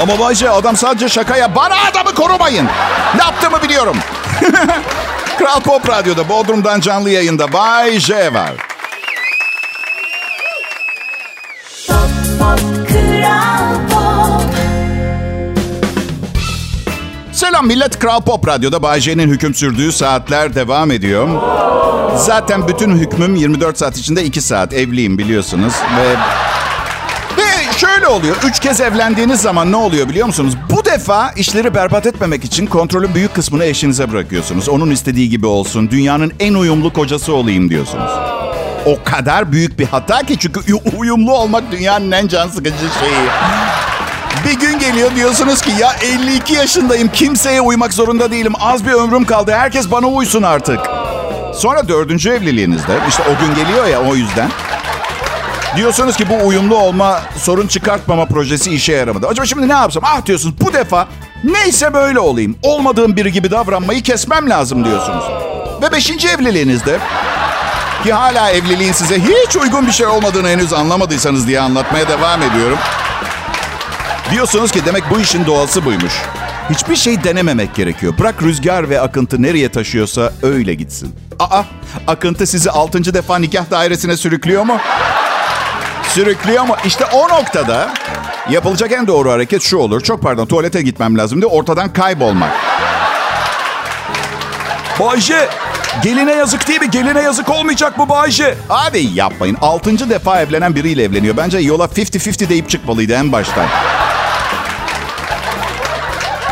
Ama 0.00 0.18
Bayce 0.18 0.50
adam 0.50 0.76
sadece 0.76 1.08
şakaya 1.08 1.54
bana 1.54 1.74
adamı 1.90 2.14
korumayın. 2.14 2.66
Ne 3.16 3.22
yaptığımı 3.22 3.62
biliyorum. 3.62 3.96
Kral 5.38 5.60
Pop 5.60 5.88
Radyo'da 5.88 6.28
Bodrum'dan 6.28 6.80
canlı 6.80 7.10
yayında 7.10 7.52
Bay 7.52 7.98
J 7.98 8.34
var. 8.34 8.52
Pop, 11.88 11.98
pop, 12.38 12.88
Kral 12.88 13.88
Pop. 13.90 14.54
Selam 17.32 17.66
millet 17.66 17.98
Kral 17.98 18.20
Pop 18.20 18.48
Radyo'da 18.48 18.82
Bay 18.82 19.00
J'nin 19.00 19.28
hüküm 19.28 19.54
sürdüğü 19.54 19.92
saatler 19.92 20.54
devam 20.54 20.90
ediyor. 20.90 21.28
Zaten 22.16 22.68
bütün 22.68 22.96
hükmüm 22.96 23.34
24 23.34 23.78
saat 23.78 23.96
içinde 23.98 24.24
2 24.24 24.40
saat. 24.40 24.72
Evliyim 24.72 25.18
biliyorsunuz. 25.18 25.74
Ve 25.96 26.16
şöyle 27.72 28.06
oluyor. 28.06 28.36
Üç 28.44 28.60
kez 28.60 28.80
evlendiğiniz 28.80 29.40
zaman 29.40 29.72
ne 29.72 29.76
oluyor 29.76 30.08
biliyor 30.08 30.26
musunuz? 30.26 30.54
Bu 30.70 30.84
defa 30.84 31.30
işleri 31.30 31.74
berbat 31.74 32.06
etmemek 32.06 32.44
için 32.44 32.66
kontrolün 32.66 33.14
büyük 33.14 33.34
kısmını 33.34 33.64
eşinize 33.64 34.12
bırakıyorsunuz. 34.12 34.68
Onun 34.68 34.90
istediği 34.90 35.30
gibi 35.30 35.46
olsun. 35.46 35.90
Dünyanın 35.90 36.32
en 36.40 36.54
uyumlu 36.54 36.92
kocası 36.92 37.34
olayım 37.34 37.70
diyorsunuz. 37.70 38.10
O 38.86 38.98
kadar 39.04 39.52
büyük 39.52 39.78
bir 39.78 39.86
hata 39.86 40.22
ki 40.22 40.36
çünkü 40.38 40.60
uyumlu 40.98 41.32
olmak 41.32 41.72
dünyanın 41.72 42.10
en 42.10 42.28
can 42.28 42.48
sıkıcı 42.48 42.76
şeyi. 43.00 43.28
Bir 44.44 44.60
gün 44.60 44.78
geliyor 44.78 45.10
diyorsunuz 45.16 45.62
ki 45.62 45.70
ya 45.80 45.92
52 46.02 46.54
yaşındayım 46.54 47.08
kimseye 47.08 47.60
uymak 47.60 47.92
zorunda 47.92 48.30
değilim. 48.30 48.52
Az 48.60 48.86
bir 48.86 48.92
ömrüm 48.92 49.24
kaldı 49.24 49.52
herkes 49.52 49.90
bana 49.90 50.06
uysun 50.06 50.42
artık. 50.42 50.80
Sonra 51.54 51.88
dördüncü 51.88 52.30
evliliğinizde 52.30 52.98
işte 53.08 53.22
o 53.22 53.46
gün 53.46 53.64
geliyor 53.64 53.86
ya 53.86 54.02
o 54.02 54.14
yüzden. 54.14 54.50
Diyorsunuz 55.76 56.16
ki 56.16 56.26
bu 56.30 56.46
uyumlu 56.46 56.76
olma, 56.76 57.20
sorun 57.36 57.66
çıkartmama 57.66 58.26
projesi 58.26 58.70
işe 58.70 58.92
yaramadı. 58.92 59.26
Acaba 59.26 59.46
şimdi 59.46 59.68
ne 59.68 59.72
yapsam? 59.72 60.02
Ah 60.06 60.26
diyorsunuz 60.26 60.54
bu 60.60 60.72
defa 60.72 61.08
neyse 61.44 61.94
böyle 61.94 62.18
olayım. 62.18 62.56
Olmadığım 62.62 63.16
biri 63.16 63.32
gibi 63.32 63.50
davranmayı 63.50 64.02
kesmem 64.02 64.50
lazım 64.50 64.84
diyorsunuz. 64.84 65.24
Ve 65.82 65.92
beşinci 65.92 66.28
evliliğinizde 66.28 66.98
ki 68.04 68.12
hala 68.12 68.50
evliliğin 68.50 68.92
size 68.92 69.18
hiç 69.18 69.56
uygun 69.56 69.86
bir 69.86 69.92
şey 69.92 70.06
olmadığını 70.06 70.48
henüz 70.48 70.72
anlamadıysanız 70.72 71.46
diye 71.46 71.60
anlatmaya 71.60 72.08
devam 72.08 72.42
ediyorum. 72.42 72.78
Diyorsunuz 74.30 74.72
ki 74.72 74.84
demek 74.86 75.04
bu 75.10 75.20
işin 75.20 75.46
doğası 75.46 75.84
buymuş. 75.84 76.12
Hiçbir 76.70 76.96
şey 76.96 77.24
denememek 77.24 77.74
gerekiyor. 77.74 78.14
Bırak 78.18 78.42
rüzgar 78.42 78.90
ve 78.90 79.00
akıntı 79.00 79.42
nereye 79.42 79.68
taşıyorsa 79.72 80.32
öyle 80.42 80.74
gitsin. 80.74 81.14
Aa, 81.38 81.62
akıntı 82.06 82.46
sizi 82.46 82.70
altıncı 82.70 83.14
defa 83.14 83.38
nikah 83.38 83.70
dairesine 83.70 84.16
sürüklüyor 84.16 84.62
mu? 84.62 84.78
Sürüklüyor 86.14 86.64
mu? 86.64 86.76
İşte 86.84 87.04
o 87.04 87.28
noktada 87.28 87.90
yapılacak 88.50 88.92
en 88.92 89.06
doğru 89.06 89.30
hareket 89.32 89.62
şu 89.62 89.76
olur. 89.76 90.00
Çok 90.00 90.22
pardon 90.22 90.46
tuvalete 90.46 90.82
gitmem 90.82 91.18
lazım 91.18 91.42
diye 91.42 91.50
ortadan 91.50 91.92
kaybolmak. 91.92 92.50
Bayce, 95.00 95.48
geline 96.02 96.32
yazık 96.32 96.68
değil 96.68 96.80
mi? 96.80 96.90
Geline 96.90 97.20
yazık 97.22 97.48
olmayacak 97.48 97.98
mı 97.98 98.08
Bayce? 98.08 98.54
Hadi 98.68 98.98
yapmayın. 98.98 99.56
Altıncı 99.60 100.10
defa 100.10 100.40
evlenen 100.40 100.74
biriyle 100.74 101.02
evleniyor. 101.04 101.36
Bence 101.36 101.58
yola 101.58 101.84
50-50 101.84 102.48
deyip 102.48 102.68
çıkmalıydı 102.70 103.12
en 103.12 103.32
baştan. 103.32 103.66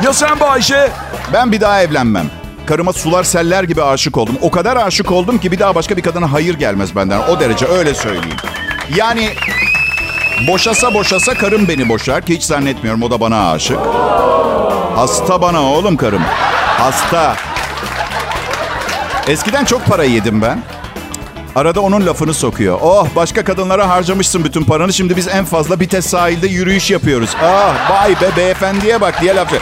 Ya 0.05 0.13
sen 0.13 0.41
Bayce? 0.41 0.91
Ben 1.33 1.53
bir 1.53 1.61
daha 1.61 1.83
evlenmem. 1.83 2.27
Karıma 2.67 2.93
sular 2.93 3.25
seller 3.25 3.65
gibi 3.65 3.83
aşık 3.83 4.17
oldum. 4.17 4.39
O 4.43 4.51
kadar 4.51 4.77
aşık 4.77 5.13
oldum 5.13 5.39
ki 5.39 5.53
bir 5.53 5.59
daha 5.59 5.75
başka 5.75 5.97
bir 5.97 6.03
kadına 6.03 6.33
hayır 6.33 6.55
gelmez 6.55 6.97
benden. 6.97 7.21
O 7.29 7.41
derece 7.41 7.67
öyle 7.67 7.95
söyleyeyim. 7.95 8.37
Yani 8.97 9.31
boşasa 10.49 10.95
boşasa 10.95 11.35
karım 11.35 11.69
beni 11.69 11.89
boşar 11.89 12.27
ki 12.27 12.35
hiç 12.35 12.43
zannetmiyorum 12.43 13.03
o 13.03 13.11
da 13.11 13.21
bana 13.21 13.51
aşık. 13.51 13.79
Hasta 14.97 15.43
bana 15.43 15.63
oğlum 15.63 15.97
karım. 15.97 16.23
Hasta. 16.79 17.37
Eskiden 19.29 19.65
çok 19.65 19.87
para 19.87 20.05
yedim 20.05 20.43
ben. 20.43 20.63
Arada 21.57 21.81
onun 21.81 22.07
lafını 22.07 22.35
sokuyor. 22.35 22.79
Oh 22.83 23.07
başka 23.17 23.45
kadınlara 23.45 23.89
harcamışsın 23.89 24.45
bütün 24.45 24.65
paranı. 24.65 24.93
Şimdi 24.93 25.17
biz 25.17 25.29
en 25.29 25.45
fazla 25.45 25.81
Bites 25.81 26.07
sahilde 26.07 26.47
yürüyüş 26.47 26.91
yapıyoruz. 26.91 27.31
Ah 27.43 27.91
vay 27.91 28.21
be 28.21 28.37
beyefendiye 28.37 29.01
bak 29.01 29.21
diye 29.21 29.37
lafı. 29.37 29.57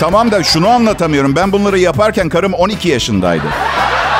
Tamam 0.00 0.30
da 0.30 0.42
şunu 0.42 0.68
anlatamıyorum. 0.68 1.36
Ben 1.36 1.52
bunları 1.52 1.78
yaparken 1.78 2.28
karım 2.28 2.52
12 2.52 2.88
yaşındaydı. 2.88 3.46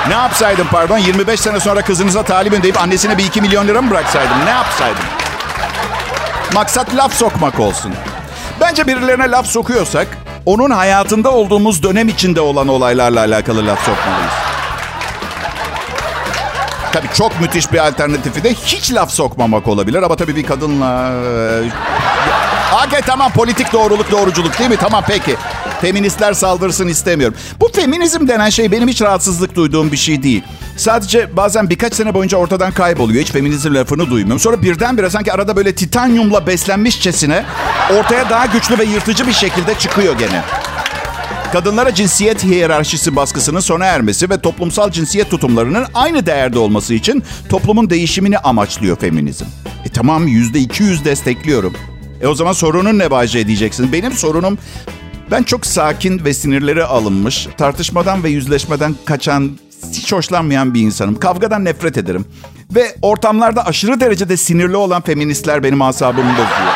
Ne 0.09 0.15
yapsaydım 0.15 0.67
pardon? 0.71 0.99
25 0.99 1.41
sene 1.41 1.61
sonra 1.61 1.83
kızınıza 1.83 2.23
talibim 2.23 2.63
deyip 2.63 2.81
annesine 2.81 3.19
bir 3.19 3.25
2 3.25 3.41
milyon 3.41 3.69
lira 3.69 3.83
mı 3.83 3.91
bıraksaydım? 3.91 4.45
Ne 4.45 4.51
yapsaydım? 4.51 5.05
Maksat 6.55 6.97
laf 6.97 7.15
sokmak 7.15 7.61
olsun. 7.61 7.93
Bence 8.61 8.87
birilerine 8.87 9.31
laf 9.31 9.47
sokuyorsak 9.47 10.07
onun 10.47 10.71
hayatında 10.71 11.31
olduğumuz 11.31 11.83
dönem 11.83 12.09
içinde 12.09 12.41
olan 12.41 12.69
olaylarla 12.69 13.21
alakalı 13.21 13.67
laf 13.67 13.79
sokmalıyız. 13.79 14.33
Tabii 16.93 17.09
çok 17.15 17.41
müthiş 17.41 17.73
bir 17.73 17.79
alternatifi 17.87 18.45
de 18.45 18.55
hiç 18.55 18.93
laf 18.93 19.11
sokmamak 19.11 19.69
olabilir. 19.69 20.03
Ama 20.03 20.17
tabii 20.17 20.37
bir 20.37 20.47
kadınla... 20.47 21.13
Okey 22.87 23.01
tamam 23.01 23.33
politik 23.33 23.73
doğruluk 23.73 24.11
doğruculuk 24.11 24.59
değil 24.59 24.71
mi? 24.71 24.77
Tamam 24.77 25.05
peki. 25.07 25.37
Feministler 25.83 26.33
saldırsın 26.33 26.89
istemiyorum. 26.89 27.37
Bu 27.61 27.69
feminizm 27.73 28.29
denen 28.29 28.51
şey 28.51 28.73
benim 28.73 28.89
hiç 28.89 29.03
rahatsızlık 29.03 29.55
duyduğum 29.55 29.93
bir 29.93 29.97
şey 29.97 30.23
değil. 30.23 30.43
Sadece 30.77 31.37
bazen 31.37 31.71
birkaç 31.71 31.95
sene 31.95 32.15
boyunca 32.15 32.39
ortadan 32.39 32.73
kayboluyor. 32.73 33.23
Hiç 33.23 33.33
feminizm 33.33 33.75
lafını 33.75 34.11
duymuyorum. 34.11 34.41
Sonra 34.41 34.63
birdenbire 34.63 35.11
sanki 35.11 35.33
arada 35.33 35.57
böyle 35.57 35.75
titanyumla 35.75 36.47
beslenmişçesine 36.47 37.45
ortaya 37.99 38.31
daha 38.31 38.47
güçlü 38.47 38.79
ve 38.79 38.85
yırtıcı 38.85 39.27
bir 39.27 39.33
şekilde 39.33 39.75
çıkıyor 39.75 40.19
gene. 40.19 40.43
Kadınlara 41.53 41.95
cinsiyet 41.95 42.45
hiyerarşisi 42.45 43.17
baskısının 43.17 43.61
sona 43.61 43.85
ermesi 43.85 44.31
ve 44.31 44.41
toplumsal 44.41 44.91
cinsiyet 44.91 45.31
tutumlarının 45.31 45.87
aynı 45.95 46.27
değerde 46.27 46.59
olması 46.59 46.95
için 46.95 47.23
toplumun 47.49 47.91
değişimini 47.91 48.39
amaçlıyor 48.39 48.97
feminizm. 48.97 49.45
E 49.85 49.89
tamam 49.89 50.27
yüzde 50.27 50.59
iki 50.59 50.83
yüz 50.83 51.05
destekliyorum. 51.05 51.75
E 52.21 52.27
o 52.27 52.35
zaman 52.35 52.53
sorunun 52.53 52.99
ne 52.99 53.11
Bayce 53.11 53.47
diyeceksin. 53.47 53.93
Benim 53.93 54.13
sorunum 54.13 54.59
ben 55.33 55.43
çok 55.43 55.67
sakin 55.67 56.25
ve 56.25 56.35
sinirleri 56.35 56.85
alınmış, 56.85 57.49
tartışmadan 57.59 58.25
ve 58.25 58.31
yüzleşmeden 58.31 58.97
kaçan, 59.05 59.59
hiç 59.93 60.13
hoşlanmayan 60.13 60.75
bir 60.75 60.81
insanım. 60.81 61.19
Kavgadan 61.21 61.65
nefret 61.65 61.97
ederim. 61.97 62.25
Ve 62.75 62.97
ortamlarda 63.03 63.67
aşırı 63.67 64.01
derecede 64.01 64.37
sinirli 64.37 64.77
olan 64.77 65.03
feministler 65.03 65.63
benim 65.63 65.83
asabımı 65.83 66.33
bozuyor. 66.33 66.73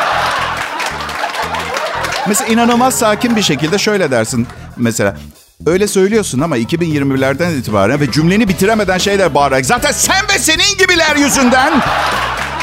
Mesela 2.27 2.53
inanılmaz 2.53 2.99
sakin 2.99 3.35
bir 3.35 3.41
şekilde 3.41 3.77
şöyle 3.77 4.11
dersin. 4.11 4.47
Mesela 4.77 5.17
öyle 5.65 5.87
söylüyorsun 5.87 6.39
ama 6.39 6.57
2020'lerden 6.57 7.51
itibaren 7.51 7.99
ve 7.99 8.11
cümleni 8.11 8.47
bitiremeden 8.47 8.97
şeyler 8.97 9.33
bağırarak 9.33 9.65
zaten 9.65 9.91
sen 9.91 10.25
ve 10.35 10.39
senin 10.39 10.77
gibiler 10.79 11.15
yüzünden 11.15 11.81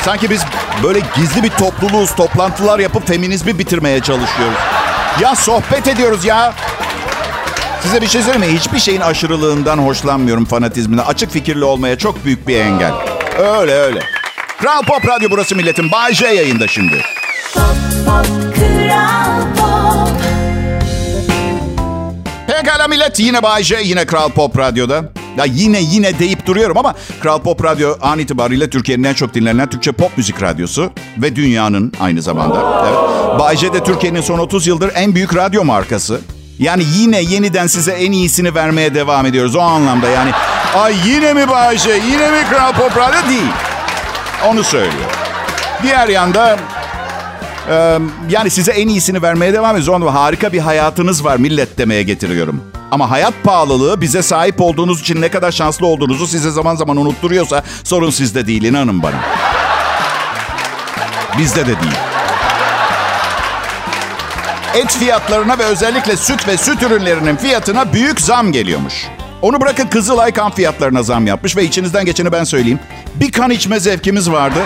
sanki 0.05 0.31
biz 0.31 0.43
böyle 0.83 1.01
gizli 1.17 1.43
bir 1.43 1.51
topluluğuz, 1.51 2.15
toplantılar 2.15 2.79
yapıp 2.79 3.09
feminizmi 3.09 3.59
bitirmeye 3.59 4.01
çalışıyoruz. 4.01 4.74
Ya 5.21 5.35
sohbet 5.35 5.89
ediyoruz 5.89 6.25
ya. 6.25 6.55
Size 7.83 8.03
bir 8.03 8.07
şey 8.07 8.23
söyleyeyim 8.23 8.53
mi? 8.55 8.59
Hiçbir 8.59 8.79
şeyin 8.79 9.01
aşırılığından 9.01 9.79
hoşlanmıyorum 9.79 10.45
fanatizminden. 10.45 11.03
Açık 11.05 11.31
fikirli 11.31 11.65
olmaya 11.65 11.99
çok 11.99 12.25
büyük 12.25 12.49
bir 12.49 12.57
engel. 12.61 12.93
Öyle 13.39 13.73
öyle. 13.73 14.01
Kral 14.61 14.83
Pop 14.83 15.09
Radyo 15.09 15.31
burası 15.31 15.57
milletin. 15.57 15.93
Bay 15.93 16.15
J 16.15 16.27
yayında 16.27 16.69
şimdi. 16.69 17.01
Pop 17.55 17.63
pop 18.07 18.27
kral 18.57 19.43
pop 19.57 20.09
Pekala 22.47 22.89
millet 22.89 23.21
yine 23.21 23.43
Bay 23.43 23.63
J, 23.63 23.81
yine 23.83 24.07
Kral 24.07 24.31
Pop 24.31 24.59
Radyo'da. 24.59 25.05
Ya 25.37 25.45
yine 25.45 25.81
yine 25.81 26.19
deyip 26.19 26.47
duruyorum 26.47 26.79
ama 26.79 26.95
Kral 27.23 27.39
Pop 27.39 27.65
Radyo 27.65 27.95
an 28.01 28.19
itibariyle 28.19 28.71
Türkiye'nin 28.71 29.05
en 29.05 29.15
çok 29.15 29.35
dinlenen 29.35 29.71
Türkçe 29.71 29.93
pop 29.93 30.19
müzik 30.19 30.43
radyosu 30.43 30.91
ve 31.19 31.37
dünyanın 31.37 31.93
aynı 32.01 32.23
zamanda. 32.23 32.85
Evet. 32.89 33.41
Bay 33.41 33.57
J 33.57 33.73
de 33.73 33.85
Türkiye'nin 33.85 34.21
son 34.21 34.39
30 34.39 34.67
yıldır 34.67 34.91
en 34.95 35.15
büyük 35.15 35.37
radyo 35.37 35.65
markası. 35.65 36.21
Yani 36.59 36.85
yine 36.97 37.21
yeniden 37.23 37.67
size 37.67 37.93
en 37.93 38.13
iyisini 38.13 38.55
vermeye 38.55 38.95
devam 38.95 39.27
ediyoruz 39.27 39.57
o 39.57 39.61
anlamda 39.61 40.09
yani. 40.09 40.31
Ay 40.77 40.95
yine 41.07 41.35
mi 41.35 41.49
Bay 41.49 41.79
J, 41.79 41.91
yine 41.91 42.31
mi 42.31 42.39
Kral 42.51 42.73
Pop 42.73 42.97
Radyo 42.97 43.29
değil. 43.29 43.53
Onu 44.49 44.65
söylüyor. 44.65 45.11
Diğer 45.83 46.09
yanda 46.09 46.59
yani 48.31 48.51
size 48.51 48.73
en 48.73 48.89
iyisini 48.89 49.23
vermeye 49.23 49.53
devam 49.53 49.77
ediyoruz. 49.77 49.89
Onu 49.89 50.15
harika 50.15 50.53
bir 50.53 50.59
hayatınız 50.59 51.25
var 51.25 51.37
millet 51.37 51.79
demeye 51.79 52.03
getiriyorum. 52.03 52.74
Ama 52.95 53.11
hayat 53.11 53.35
pahalılığı 53.45 54.01
bize 54.01 54.23
sahip 54.23 54.61
olduğunuz 54.61 55.01
için 55.01 55.21
ne 55.21 55.29
kadar 55.29 55.53
şanslı 55.53 55.87
olduğunuzu 55.87 56.27
size 56.27 56.51
zaman 56.51 56.77
zaman 56.77 56.97
unutturuyorsa 56.97 57.63
sorun 57.85 58.11
sizde 58.11 58.47
değil 58.47 58.63
inanın 58.63 59.03
bana. 59.03 59.17
Bizde 61.39 61.63
de 61.63 61.81
değil. 61.81 61.97
Et 64.75 64.93
fiyatlarına 64.93 65.59
ve 65.59 65.65
özellikle 65.65 66.17
süt 66.17 66.49
ve 66.49 66.57
süt 66.57 66.83
ürünlerinin 66.83 67.37
fiyatına 67.37 67.93
büyük 67.93 68.21
zam 68.21 68.53
geliyormuş. 68.53 69.07
Onu 69.43 69.61
bırakın 69.61 69.87
Kızılay 69.87 70.33
kan 70.33 70.51
fiyatlarına 70.51 71.03
zam 71.03 71.27
yapmış 71.27 71.57
ve 71.57 71.65
içinizden 71.65 72.05
geçeni 72.05 72.33
ben 72.33 72.45
söyleyeyim. 72.45 72.81
Bir 73.15 73.33
kan 73.33 73.51
içme 73.51 73.81
zevkimiz 73.81 74.31
vardı. 74.31 74.59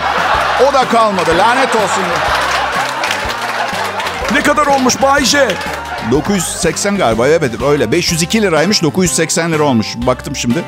O 0.68 0.72
da 0.72 0.88
kalmadı. 0.88 1.30
Lanet 1.38 1.76
olsun. 1.76 2.04
Ne 4.32 4.42
kadar 4.42 4.66
olmuş 4.66 5.02
Bayce? 5.02 5.48
980 6.10 6.96
galiba 6.96 7.28
evet 7.28 7.62
öyle. 7.62 7.92
502 7.92 8.42
liraymış 8.42 8.82
980 8.82 9.52
lira 9.52 9.62
olmuş. 9.62 9.86
Baktım 10.06 10.36
şimdi. 10.36 10.64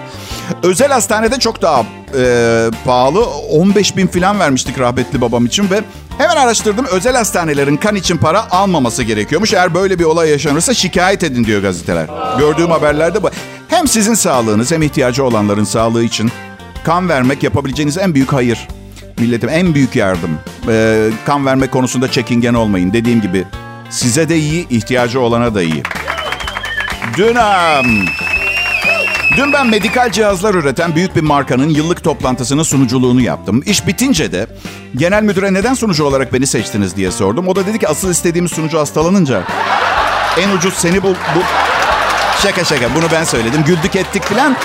Özel 0.63 0.93
hastanede 0.93 1.39
çok 1.39 1.63
daha 1.63 1.85
e, 2.19 2.71
pahalı. 2.85 3.25
15 3.25 3.97
bin 3.97 4.07
falan 4.07 4.39
vermiştik 4.39 4.79
rahmetli 4.79 5.21
babam 5.21 5.47
için 5.47 5.71
ve 5.71 5.81
hemen 6.19 6.37
araştırdım. 6.37 6.87
Özel 6.87 7.17
hastanelerin 7.17 7.77
kan 7.77 7.97
için 7.97 8.17
para 8.17 8.51
almaması 8.51 9.03
gerekiyormuş. 9.03 9.53
Eğer 9.55 9.75
böyle 9.75 9.99
bir 9.99 10.05
olay 10.05 10.31
yaşanırsa 10.31 10.75
şikayet 10.75 11.25
edin 11.25 11.45
diyor 11.45 11.63
gazeteler. 11.63 12.07
Gördüğüm 12.39 12.71
haberlerde 12.71 13.23
bu. 13.23 13.31
Hem 13.69 13.89
sizin 13.89 14.15
sağlığınız 14.15 14.73
hem 14.73 14.83
ihtiyacı 14.83 15.25
olanların 15.25 15.65
sağlığı 15.65 16.05
için 16.05 16.31
kan 16.85 17.09
vermek 17.09 17.43
yapabileceğiniz 17.43 17.99
en 17.99 18.15
büyük 18.15 18.33
hayır. 18.33 18.69
Milletim 19.19 19.49
en 19.49 19.75
büyük 19.75 19.97
yardım. 19.97 20.31
Ee, 20.69 21.11
kan 21.27 21.47
verme 21.47 21.67
konusunda 21.67 22.11
çekingen 22.11 22.55
olmayın. 22.55 22.93
Dediğim 22.93 23.21
gibi 23.21 23.45
size 23.91 24.29
de 24.29 24.37
iyi, 24.39 24.69
ihtiyacı 24.69 25.21
olana 25.21 25.55
da 25.55 25.63
iyi. 25.63 25.83
Dün, 27.17 27.37
dün 29.37 29.53
ben 29.53 29.67
medikal 29.67 30.13
cihazlar 30.13 30.55
üreten 30.55 30.95
büyük 30.95 31.17
bir 31.17 31.21
markanın 31.21 31.69
yıllık 31.69 32.05
toplantısının 32.05 32.63
sunuculuğunu 32.63 33.21
yaptım. 33.21 33.63
İş 33.67 33.87
bitince 33.87 34.33
de 34.33 34.47
genel 34.97 35.23
müdüre 35.23 35.55
neden 35.55 35.75
sunucu 35.75 36.05
olarak 36.05 36.33
beni 36.33 36.47
seçtiniz 36.47 36.97
diye 36.97 37.11
sordum. 37.11 37.49
O 37.49 37.57
da 37.57 37.67
dedi 37.67 37.79
ki 37.79 37.89
asıl 37.89 38.11
istediğimiz 38.11 38.53
sunucu 38.53 38.79
hastalanınca 38.79 39.43
en 40.39 40.51
ucuz 40.51 40.75
seni 40.75 41.03
bul... 41.03 41.15
bul... 41.35 41.43
Şaka 42.43 42.65
şaka 42.65 42.95
bunu 42.95 43.05
ben 43.13 43.25
söyledim. 43.25 43.65
Güldük 43.67 43.97
ettik 43.97 44.23
falan. 44.23 44.57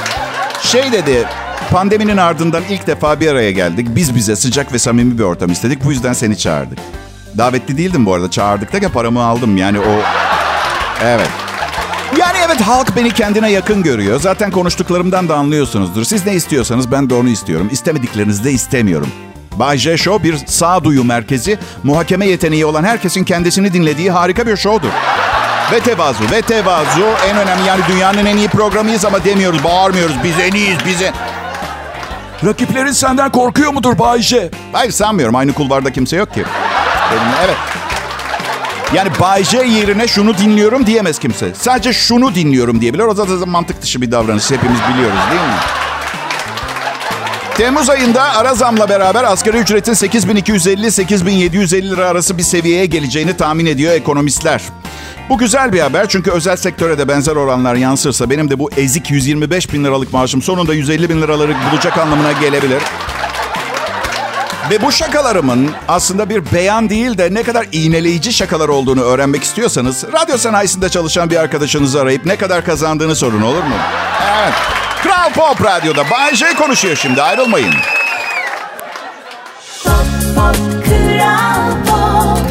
Şey 0.62 0.91
dedi 0.91 1.27
Pandeminin 1.72 2.17
ardından 2.17 2.63
ilk 2.70 2.88
defa 2.88 3.20
bir 3.20 3.27
araya 3.27 3.51
geldik. 3.51 3.88
Biz 3.89 4.15
bize 4.15 4.36
sıcak 4.36 4.74
ve 4.74 4.79
samimi 4.79 5.17
bir 5.17 5.24
ortam 5.24 5.51
istedik. 5.51 5.84
Bu 5.84 5.91
yüzden 5.91 6.13
seni 6.13 6.38
çağırdık. 6.38 6.79
Davetli 7.38 7.77
değildim 7.77 8.06
bu 8.06 8.13
arada. 8.13 8.32
Çağırdık 8.32 8.74
da 8.74 8.89
paramı 8.89 9.24
aldım. 9.24 9.58
Yani 9.58 9.80
o... 9.80 10.01
Evet. 11.04 11.30
Yani 12.20 12.38
evet 12.46 12.62
halk 12.62 12.96
beni 12.96 13.12
kendine 13.12 13.51
yakın 13.51 13.84
görüyor. 13.84 14.20
Zaten 14.20 14.51
konuştuklarımdan 14.51 15.30
da 15.30 15.36
anlıyorsunuzdur. 15.36 16.04
Siz 16.04 16.25
ne 16.25 16.34
istiyorsanız 16.34 16.92
ben 16.92 17.10
de 17.10 17.13
onu 17.13 17.30
istiyorum. 17.30 17.70
İstemediklerinizi 17.72 18.44
de 18.44 18.51
istemiyorum. 18.51 19.08
Bay 19.51 19.77
J 19.77 19.98
Show 19.98 20.24
bir 20.24 20.38
sağduyu 20.46 21.04
merkezi. 21.04 21.60
Muhakeme 21.84 22.27
yeteneği 22.27 22.65
olan 22.65 22.84
herkesin 22.84 23.24
kendisini 23.24 23.74
dinlediği 23.74 24.12
harika 24.12 24.48
bir 24.48 24.58
showdur. 24.58 24.89
Ve 25.72 25.80
tevazu, 25.80 26.24
ve 26.32 26.42
tevazu 26.42 27.06
en 27.30 27.38
önemli. 27.38 27.68
Yani 27.68 27.82
dünyanın 27.89 28.25
en 28.25 28.38
iyi 28.38 28.48
programıyız 28.48 29.06
ama 29.06 29.25
demiyoruz, 29.25 29.63
bağırmıyoruz. 29.63 30.15
Biz 30.24 30.39
en 30.39 30.51
iyiyiz, 30.51 30.77
bize... 30.86 31.13
Rakiplerin 32.46 32.92
senden 32.92 33.32
korkuyor 33.32 33.74
mudur 33.74 34.00
Bayce? 34.00 34.50
Hayır 34.74 34.92
sanmıyorum. 34.92 35.36
Aynı 35.36 35.54
kulvarda 35.54 35.94
kimse 35.94 36.15
yok 36.18 36.34
ki. 36.34 36.44
Benim, 37.12 37.34
evet. 37.46 37.58
Yani 38.94 39.10
Bayce 39.20 39.58
yerine 39.58 40.08
şunu 40.08 40.38
dinliyorum 40.38 40.86
diyemez 40.86 41.20
kimse. 41.20 41.54
Sadece 41.56 41.94
şunu 41.94 42.36
dinliyorum 42.36 42.82
diyebilir. 42.82 43.04
O 43.04 43.14
zaten 43.14 43.50
mantık 43.50 43.82
dışı 43.82 44.02
bir 44.02 44.12
davranış. 44.12 44.52
Hepimiz 44.52 44.80
biliyoruz 44.94 45.20
değil 45.32 45.42
mi? 45.42 45.58
Temmuz 47.58 47.90
ayında 47.90 48.24
ara 48.24 48.54
zamla 48.54 48.90
beraber 48.90 49.24
asgari 49.24 49.58
ücretin 49.58 49.94
8250-8750 49.94 51.90
lira 51.90 52.08
arası 52.08 52.38
bir 52.38 52.44
seviyeye 52.44 52.86
geleceğini 52.86 53.38
tahmin 53.38 53.66
ediyor 53.66 53.94
ekonomistler. 53.94 54.62
Bu 55.30 55.38
güzel 55.38 55.74
bir 55.74 55.80
haber 55.80 56.10
çünkü 56.10 56.32
özel 56.32 56.56
sektöre 56.58 56.98
de 56.98 57.08
benzer 57.08 57.36
oranlar 57.36 57.76
yansırsa 57.76 58.30
benim 58.30 58.50
de 58.50 58.60
bu 58.60 58.70
ezik 58.78 59.12
125 59.12 59.74
bin 59.74 59.84
liralık 59.84 60.14
maaşım 60.14 60.42
sonunda 60.42 60.74
150 60.74 61.10
bin 61.10 61.22
liraları 61.22 61.56
bulacak 61.72 61.98
anlamına 61.98 62.32
gelebilir. 62.32 62.82
Ve 64.70 64.82
bu 64.82 64.92
şakalarımın 64.92 65.72
aslında 65.88 66.30
bir 66.30 66.52
beyan 66.54 66.90
değil 66.90 67.18
de 67.18 67.34
ne 67.34 67.44
kadar 67.44 67.68
iğneleyici 67.72 68.34
şakalar 68.34 68.70
olduğunu 68.70 69.02
öğrenmek 69.02 69.44
istiyorsanız... 69.44 70.04
...radyo 70.14 70.38
sanayisinde 70.38 70.90
çalışan 70.90 71.30
bir 71.30 71.38
arkadaşınızı 71.38 72.02
arayıp 72.02 72.26
ne 72.26 72.36
kadar 72.36 72.66
kazandığını 72.66 73.16
sorun 73.16 73.42
olur 73.42 73.64
mu? 73.64 73.76
Evet. 74.40 74.54
Kral 75.04 75.34
Pop 75.34 75.66
Radyo'da 75.66 76.10
Bay 76.12 76.36
J 76.36 76.46
konuşuyor 76.54 76.96
şimdi 76.96 77.22
ayrılmayın. 77.22 77.74
Pop 79.84 79.96
pop 80.36 80.86
kral 80.86 81.86
pop 81.86 82.46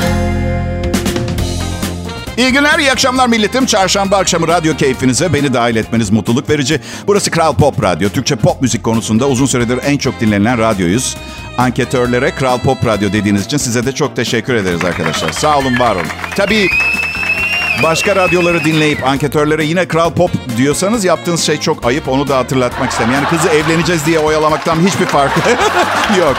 İyi 2.36 2.52
günler, 2.52 2.78
iyi 2.78 2.92
akşamlar 2.92 3.26
milletim. 3.26 3.66
Çarşamba 3.66 4.16
akşamı 4.16 4.48
radyo 4.48 4.76
keyfinize 4.76 5.32
beni 5.32 5.54
dahil 5.54 5.76
etmeniz 5.76 6.10
mutluluk 6.10 6.50
verici. 6.50 6.80
Burası 7.06 7.30
Kral 7.30 7.54
Pop 7.54 7.82
Radyo. 7.82 8.08
Türkçe 8.08 8.36
pop 8.36 8.62
müzik 8.62 8.84
konusunda 8.84 9.28
uzun 9.28 9.46
süredir 9.46 9.78
en 9.84 9.98
çok 9.98 10.20
dinlenen 10.20 10.58
radyoyuz. 10.58 11.16
Anketörlere 11.58 12.30
Kral 12.30 12.58
Pop 12.58 12.86
Radyo 12.86 13.12
dediğiniz 13.12 13.44
için 13.46 13.56
size 13.56 13.86
de 13.86 13.92
çok 13.92 14.16
teşekkür 14.16 14.54
ederiz 14.54 14.84
arkadaşlar. 14.84 15.32
Sağ 15.32 15.58
olun, 15.58 15.78
var 15.78 15.96
olun. 15.96 16.06
Tabii 16.36 16.68
Başka 17.82 18.16
radyoları 18.16 18.64
dinleyip 18.64 19.06
anketörlere 19.06 19.64
yine 19.64 19.88
Kral 19.88 20.10
Pop 20.10 20.30
diyorsanız 20.56 21.04
yaptığınız 21.04 21.42
şey 21.42 21.60
çok 21.60 21.86
ayıp. 21.86 22.08
Onu 22.08 22.28
da 22.28 22.38
hatırlatmak 22.38 22.90
istem. 22.90 23.12
Yani 23.12 23.26
kızı 23.28 23.48
evleneceğiz 23.48 24.06
diye 24.06 24.18
oyalamaktan 24.18 24.86
hiçbir 24.86 25.06
farkı 25.06 25.40
yok. 26.20 26.36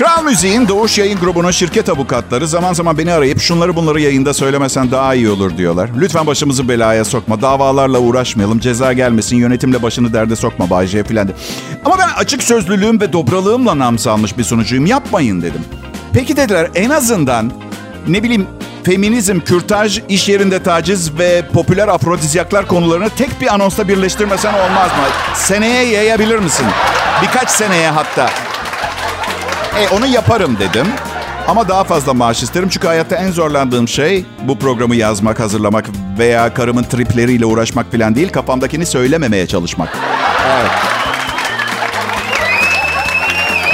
Kral 0.00 0.22
Müziğin 0.22 0.68
Doğuş 0.68 0.98
Yayın 0.98 1.18
Grubu'nun 1.18 1.50
şirket 1.50 1.88
avukatları 1.88 2.48
zaman 2.48 2.72
zaman 2.72 2.98
beni 2.98 3.12
arayıp 3.12 3.40
şunları 3.40 3.76
bunları 3.76 4.00
yayında 4.00 4.34
söylemesen 4.34 4.90
daha 4.90 5.14
iyi 5.14 5.28
olur 5.28 5.56
diyorlar. 5.56 5.90
Lütfen 6.00 6.26
başımızı 6.26 6.68
belaya 6.68 7.04
sokma, 7.04 7.42
davalarla 7.42 7.98
uğraşmayalım, 7.98 8.58
ceza 8.58 8.92
gelmesin, 8.92 9.36
yönetimle 9.36 9.82
başını 9.82 10.12
derde 10.12 10.36
sokma 10.36 10.70
Bay 10.70 10.86
J 10.86 11.04
filan. 11.04 11.30
Ama 11.84 11.98
ben 11.98 12.08
açık 12.16 12.42
sözlülüğüm 12.42 13.00
ve 13.00 13.12
dobralığımla 13.12 13.78
nam 13.78 13.98
salmış 13.98 14.38
bir 14.38 14.44
sunucuyum. 14.44 14.86
Yapmayın 14.86 15.42
dedim. 15.42 15.64
Peki 16.12 16.36
dediler 16.36 16.70
en 16.74 16.90
azından 16.90 17.52
ne 18.08 18.22
bileyim 18.22 18.46
feminizm, 18.82 19.40
kürtaj, 19.40 20.00
iş 20.08 20.28
yerinde 20.28 20.62
taciz 20.62 21.18
ve 21.18 21.42
popüler 21.52 21.88
afrodizyaklar 21.88 22.66
konularını 22.68 23.08
tek 23.10 23.40
bir 23.40 23.54
anonsta 23.54 23.88
birleştirmesen 23.88 24.54
olmaz 24.54 24.90
mı? 24.90 25.34
Seneye 25.34 25.84
yayabilir 25.84 26.38
misin? 26.38 26.66
Birkaç 27.22 27.50
seneye 27.50 27.90
hatta. 27.90 28.30
E, 29.78 29.88
onu 29.96 30.06
yaparım 30.06 30.56
dedim. 30.60 30.86
Ama 31.48 31.68
daha 31.68 31.84
fazla 31.84 32.14
maaş 32.14 32.42
isterim 32.42 32.68
çünkü 32.68 32.86
hayatta 32.86 33.16
en 33.16 33.30
zorlandığım 33.30 33.88
şey 33.88 34.24
bu 34.42 34.58
programı 34.58 34.96
yazmak, 34.96 35.40
hazırlamak 35.40 35.84
veya 36.18 36.54
karımın 36.54 36.82
tripleriyle 36.82 37.46
uğraşmak 37.46 37.92
falan 37.92 38.14
değil, 38.14 38.28
kafamdakini 38.32 38.86
söylememeye 38.86 39.46
çalışmak. 39.46 39.98
Evet. 40.60 40.70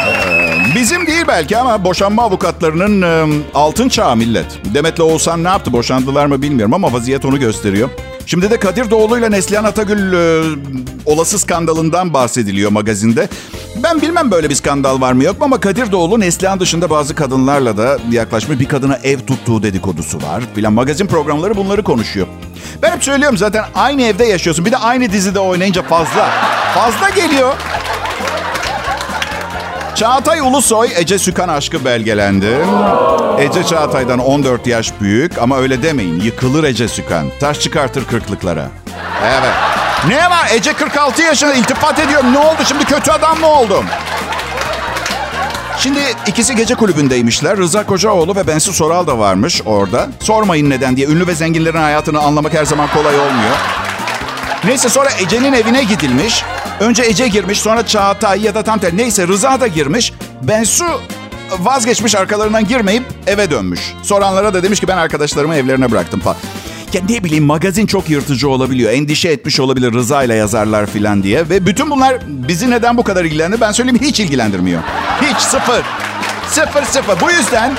Ee, 0.08 0.74
Bizim 0.74 1.06
değil 1.06 1.24
belki 1.28 1.58
ama 1.58 1.84
boşanma 1.84 2.22
avukatlarının 2.22 3.02
e, 3.02 3.42
altın 3.54 3.88
çağı 3.88 4.16
millet. 4.16 4.46
Demet'le 4.74 5.00
Oğuzhan 5.00 5.44
ne 5.44 5.48
yaptı? 5.48 5.72
Boşandılar 5.72 6.26
mı 6.26 6.42
bilmiyorum 6.42 6.74
ama 6.74 6.92
vaziyet 6.92 7.24
onu 7.24 7.38
gösteriyor. 7.40 7.88
Şimdi 8.26 8.50
de 8.50 8.58
Kadir 8.58 8.90
Doğulu 8.90 9.18
ile 9.18 9.30
Neslihan 9.30 9.64
Atagül 9.64 10.12
e, 10.12 10.42
olası 11.06 11.38
skandalından 11.38 12.14
bahsediliyor 12.14 12.70
magazinde. 12.70 13.28
Ben 13.82 14.02
bilmem 14.02 14.30
böyle 14.30 14.50
bir 14.50 14.54
skandal 14.54 15.00
var 15.00 15.12
mı 15.12 15.24
yok 15.24 15.38
mu 15.38 15.44
ama 15.44 15.60
Kadir 15.60 15.92
Doğulu 15.92 16.20
Neslihan 16.20 16.60
dışında 16.60 16.90
bazı 16.90 17.14
kadınlarla 17.14 17.76
da 17.76 17.98
yaklaşmış. 18.10 18.60
Bir 18.60 18.68
kadına 18.68 18.96
ev 18.96 19.18
tuttuğu 19.18 19.62
dedikodusu 19.62 20.18
var 20.22 20.42
filan. 20.54 20.72
Magazin 20.72 21.06
programları 21.06 21.56
bunları 21.56 21.82
konuşuyor. 21.82 22.26
Ben 22.82 22.90
hep 22.90 23.04
söylüyorum 23.04 23.36
zaten 23.36 23.64
aynı 23.74 24.02
evde 24.02 24.24
yaşıyorsun. 24.24 24.64
Bir 24.64 24.72
de 24.72 24.76
aynı 24.76 25.12
dizide 25.12 25.38
oynayınca 25.38 25.82
fazla. 25.82 26.30
Fazla 26.74 27.08
geliyor. 27.10 27.54
Çağatay 29.96 30.40
Ulusoy, 30.40 30.88
Ece 30.96 31.18
Sükan 31.18 31.48
aşkı 31.48 31.84
belgelendi. 31.84 32.56
Ece 33.38 33.64
Çağatay'dan 33.64 34.18
14 34.18 34.66
yaş 34.66 34.92
büyük 35.00 35.38
ama 35.38 35.58
öyle 35.58 35.82
demeyin. 35.82 36.20
Yıkılır 36.20 36.64
Ece 36.64 36.88
Sükan. 36.88 37.26
Taş 37.40 37.60
çıkartır 37.60 38.04
kırklıklara. 38.04 38.68
Evet. 39.24 39.52
Ne 40.08 40.30
var? 40.30 40.48
Ece 40.54 40.72
46 40.72 41.22
yaşında 41.22 41.54
iltifat 41.54 41.98
ediyorum. 41.98 42.32
Ne 42.32 42.38
oldu 42.38 42.58
şimdi? 42.68 42.84
Kötü 42.84 43.10
adam 43.10 43.40
mı 43.40 43.46
oldum? 43.46 43.84
Şimdi 45.78 45.98
ikisi 46.26 46.56
gece 46.56 46.74
kulübündeymişler. 46.74 47.56
Rıza 47.56 47.86
Kocaoğlu 47.86 48.36
ve 48.36 48.46
Bensu 48.46 48.72
Soral 48.72 49.06
da 49.06 49.18
varmış 49.18 49.62
orada. 49.66 50.08
Sormayın 50.20 50.70
neden 50.70 50.96
diye. 50.96 51.06
Ünlü 51.06 51.26
ve 51.26 51.34
zenginlerin 51.34 51.78
hayatını 51.78 52.20
anlamak 52.20 52.54
her 52.54 52.64
zaman 52.64 52.88
kolay 52.94 53.14
olmuyor. 53.14 53.56
Neyse 54.64 54.88
sonra 54.88 55.08
Ece'nin 55.20 55.52
evine 55.52 55.84
gidilmiş. 55.84 56.44
Önce 56.80 57.02
Ece 57.02 57.28
girmiş 57.28 57.60
sonra 57.60 57.86
Çağatay 57.86 58.42
ya 58.42 58.54
da 58.54 58.62
tam 58.62 58.78
tersi. 58.78 58.96
Neyse 58.96 59.28
Rıza 59.28 59.60
da 59.60 59.66
girmiş. 59.66 60.12
Bensu 60.42 60.84
vazgeçmiş 61.58 62.14
arkalarından 62.14 62.66
girmeyip 62.66 63.02
eve 63.26 63.50
dönmüş. 63.50 63.80
Soranlara 64.02 64.54
da 64.54 64.62
demiş 64.62 64.80
ki 64.80 64.88
ben 64.88 64.96
arkadaşlarımı 64.96 65.54
evlerine 65.54 65.90
bıraktım 65.90 66.20
falan. 66.20 66.36
Ya 66.92 67.02
ne 67.08 67.24
bileyim 67.24 67.44
magazin 67.44 67.86
çok 67.86 68.10
yırtıcı 68.10 68.48
olabiliyor. 68.48 68.92
Endişe 68.92 69.28
etmiş 69.28 69.60
olabilir 69.60 69.92
Rıza 69.92 70.22
ile 70.22 70.34
yazarlar 70.34 70.86
filan 70.86 71.22
diye. 71.22 71.48
Ve 71.48 71.66
bütün 71.66 71.90
bunlar 71.90 72.18
bizi 72.26 72.70
neden 72.70 72.96
bu 72.96 73.04
kadar 73.04 73.24
ilgilendi 73.24 73.60
ben 73.60 73.72
söyleyeyim 73.72 74.00
hiç 74.02 74.20
ilgilendirmiyor. 74.20 74.82
Hiç 75.22 75.38
sıfır. 75.38 75.82
Sıfır 76.48 76.82
sıfır. 76.82 77.20
Bu 77.20 77.30
yüzden 77.30 77.72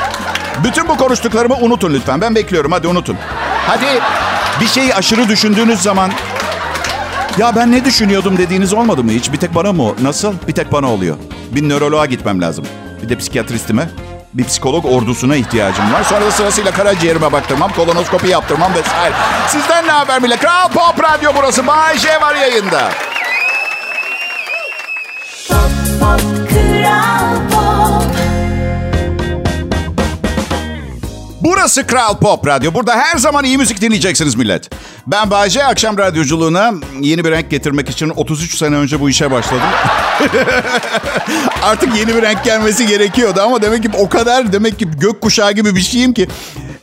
bütün 0.63 0.88
bu 0.88 0.98
konuştuklarımı 0.98 1.56
unutun 1.56 1.94
lütfen. 1.94 2.22
Ben 2.22 2.36
bekliyorum 2.36 2.72
hadi 2.72 2.88
unutun. 2.88 3.18
Hadi 3.68 3.86
bir 4.62 4.68
şeyi 4.68 4.96
aşırı 4.96 5.30
düşündüğünüz 5.30 5.82
zaman 5.82 6.12
ya 7.38 7.56
ben 7.56 7.72
ne 7.72 7.86
düşünüyordum 7.86 8.38
dediğiniz 8.38 8.74
olmadı 8.74 9.04
mı 9.04 9.12
hiç? 9.12 9.32
Bir 9.34 9.38
tek 9.38 9.56
bana 9.56 9.74
mı? 9.74 9.94
Nasıl? 10.02 10.34
Bir 10.48 10.54
tek 10.54 10.72
bana 10.72 10.92
oluyor. 10.94 11.18
Bir 11.52 11.70
nöroloğa 11.70 12.06
gitmem 12.06 12.42
lazım. 12.42 12.66
Bir 13.04 13.10
de 13.10 13.16
psikiyatristime. 13.18 13.90
Bir 14.34 14.44
psikolog 14.44 14.86
ordusuna 14.86 15.36
ihtiyacım 15.36 15.94
var. 15.94 16.04
Sonra 16.04 16.22
da 16.26 16.32
sırasıyla 16.32 16.72
karaciğerime 16.72 17.32
baktırmam, 17.32 17.72
kolonoskopi 17.74 18.28
yaptırmam 18.28 18.72
vesaire. 18.74 19.14
Sizden 19.48 19.88
ne 19.88 19.92
haber 19.92 20.24
bile? 20.24 20.38
Kral 20.38 20.70
Pop 20.70 21.04
Radyo 21.04 21.32
burası. 21.38 21.68
Bay 21.68 21.98
J 21.98 22.22
var 22.22 22.36
yayında. 22.36 22.90
Pop 25.48 25.58
pop 26.00 26.50
kral 26.50 27.37
Burası 31.48 31.88
Kral 31.88 32.18
Pop 32.18 32.48
Radyo. 32.48 32.74
Burada 32.74 32.96
her 32.96 33.18
zaman 33.18 33.46
iyi 33.46 33.57
müzik 33.57 33.81
dinleyeceksiniz 33.81 34.36
millet. 34.36 34.70
Ben 35.07 35.31
Bayce 35.31 35.66
akşam 35.66 35.98
radyoculuğuna 35.98 36.74
yeni 37.01 37.25
bir 37.25 37.31
renk 37.31 37.51
getirmek 37.51 37.90
için 37.90 38.10
33 38.10 38.57
sene 38.57 38.75
önce 38.75 39.00
bu 39.00 39.10
işe 39.10 39.31
başladım. 39.31 39.68
Artık 41.64 41.96
yeni 41.96 42.16
bir 42.16 42.22
renk 42.22 42.44
gelmesi 42.44 42.88
gerekiyordu 42.88 43.42
ama 43.42 43.62
demek 43.62 43.83
ki 43.83 43.90
o 43.98 44.10
kadar 44.10 44.53
demek 44.53 44.79
ki 44.79 44.86
gökkuşağı 45.00 45.51
gibi 45.51 45.75
bir 45.75 45.81
şeyim 45.81 46.14
ki. 46.14 46.27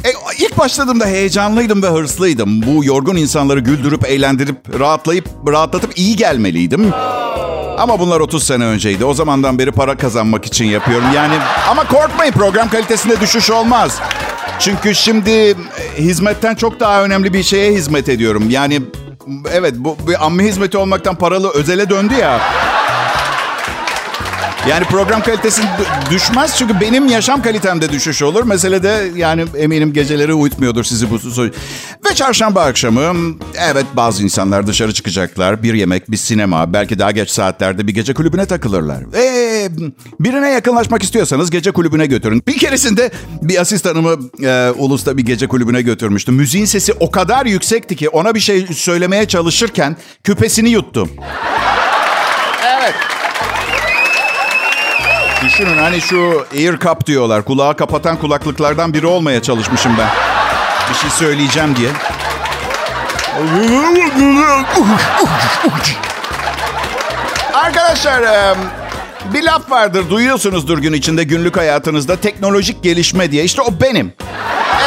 E, 0.04 0.08
ilk 0.38 0.58
başladığımda 0.58 1.06
heyecanlıydım 1.06 1.82
ve 1.82 1.88
hırslıydım. 1.88 2.62
Bu 2.62 2.84
yorgun 2.84 3.16
insanları 3.16 3.60
güldürüp, 3.60 4.06
eğlendirip, 4.06 4.80
rahatlayıp, 4.80 5.28
rahatlatıp 5.48 5.98
iyi 5.98 6.16
gelmeliydim. 6.16 6.92
Ama 7.78 8.00
bunlar 8.00 8.20
30 8.20 8.46
sene 8.46 8.64
önceydi. 8.64 9.04
O 9.04 9.14
zamandan 9.14 9.58
beri 9.58 9.72
para 9.72 9.96
kazanmak 9.96 10.44
için 10.44 10.64
yapıyorum. 10.64 11.06
Yani 11.14 11.34
ama 11.70 11.88
korkmayın 11.88 12.32
program 12.32 12.68
kalitesinde 12.68 13.20
düşüş 13.20 13.50
olmaz. 13.50 14.00
Çünkü 14.58 14.94
şimdi 14.94 15.30
e, 15.30 15.54
hizmetten 15.98 16.54
çok 16.54 16.80
daha 16.80 17.04
önemli 17.04 17.32
bir 17.32 17.42
şeye 17.42 17.72
hizmet 17.72 18.08
ediyorum. 18.08 18.50
Yani 18.50 18.82
evet 19.52 19.74
bu 19.76 19.96
bir 20.08 20.26
amme 20.26 20.44
hizmeti 20.44 20.78
olmaktan 20.78 21.14
paralı 21.14 21.50
özele 21.50 21.90
döndü 21.90 22.14
ya. 22.14 22.40
Yani 24.68 24.84
program 24.84 25.22
kalitesi 25.22 25.62
düşmez 26.10 26.56
çünkü 26.56 26.80
benim 26.80 27.08
yaşam 27.08 27.42
kalitemde 27.42 27.92
düşüş 27.92 28.22
olur. 28.22 28.44
Mesele 28.44 28.82
de 28.82 29.10
yani 29.16 29.44
eminim 29.56 29.92
geceleri 29.92 30.34
uyutmuyordur 30.34 30.84
sizi 30.84 31.10
bu 31.10 31.18
soru. 31.18 31.50
Ve 32.10 32.14
çarşamba 32.14 32.62
akşamı 32.62 33.34
evet 33.58 33.86
bazı 33.94 34.22
insanlar 34.22 34.66
dışarı 34.66 34.94
çıkacaklar. 34.94 35.62
Bir 35.62 35.74
yemek, 35.74 36.10
bir 36.10 36.16
sinema, 36.16 36.72
belki 36.72 36.98
daha 36.98 37.10
geç 37.10 37.30
saatlerde 37.30 37.86
bir 37.86 37.94
gece 37.94 38.14
kulübüne 38.14 38.46
takılırlar. 38.46 39.12
Ve 39.12 39.20
birine 40.20 40.50
yakınlaşmak 40.50 41.02
istiyorsanız 41.02 41.50
gece 41.50 41.70
kulübüne 41.70 42.06
götürün. 42.06 42.42
Bir 42.46 42.58
keresinde 42.58 43.10
bir 43.42 43.60
asistanımı 43.60 44.16
e, 44.42 44.70
Ulus'ta 44.70 45.16
bir 45.16 45.22
gece 45.22 45.46
kulübüne 45.46 45.82
götürmüştüm. 45.82 46.34
Müziğin 46.34 46.64
sesi 46.64 46.92
o 47.00 47.10
kadar 47.10 47.46
yüksekti 47.46 47.96
ki 47.96 48.08
ona 48.08 48.34
bir 48.34 48.40
şey 48.40 48.66
söylemeye 48.66 49.28
çalışırken 49.28 49.96
küpesini 50.24 50.70
yuttum. 50.70 51.10
Evet. 52.64 52.94
Düşünün 55.44 55.78
hani 55.78 56.00
şu 56.00 56.46
ear 56.56 56.78
cup 56.80 57.06
diyorlar. 57.06 57.44
Kulağı 57.44 57.76
kapatan 57.76 58.16
kulaklıklardan 58.16 58.94
biri 58.94 59.06
olmaya 59.06 59.42
çalışmışım 59.42 59.92
ben. 59.98 60.08
Bir 60.90 60.94
şey 60.94 61.10
söyleyeceğim 61.10 61.76
diye. 61.76 61.90
Arkadaşlar 67.54 68.22
bir 69.32 69.42
laf 69.42 69.70
vardır 69.70 70.10
duyuyorsunuzdur 70.10 70.78
gün 70.78 70.92
içinde 70.92 71.24
günlük 71.24 71.56
hayatınızda 71.56 72.16
teknolojik 72.16 72.82
gelişme 72.82 73.30
diye. 73.30 73.44
İşte 73.44 73.62
o 73.62 73.80
benim. 73.80 74.12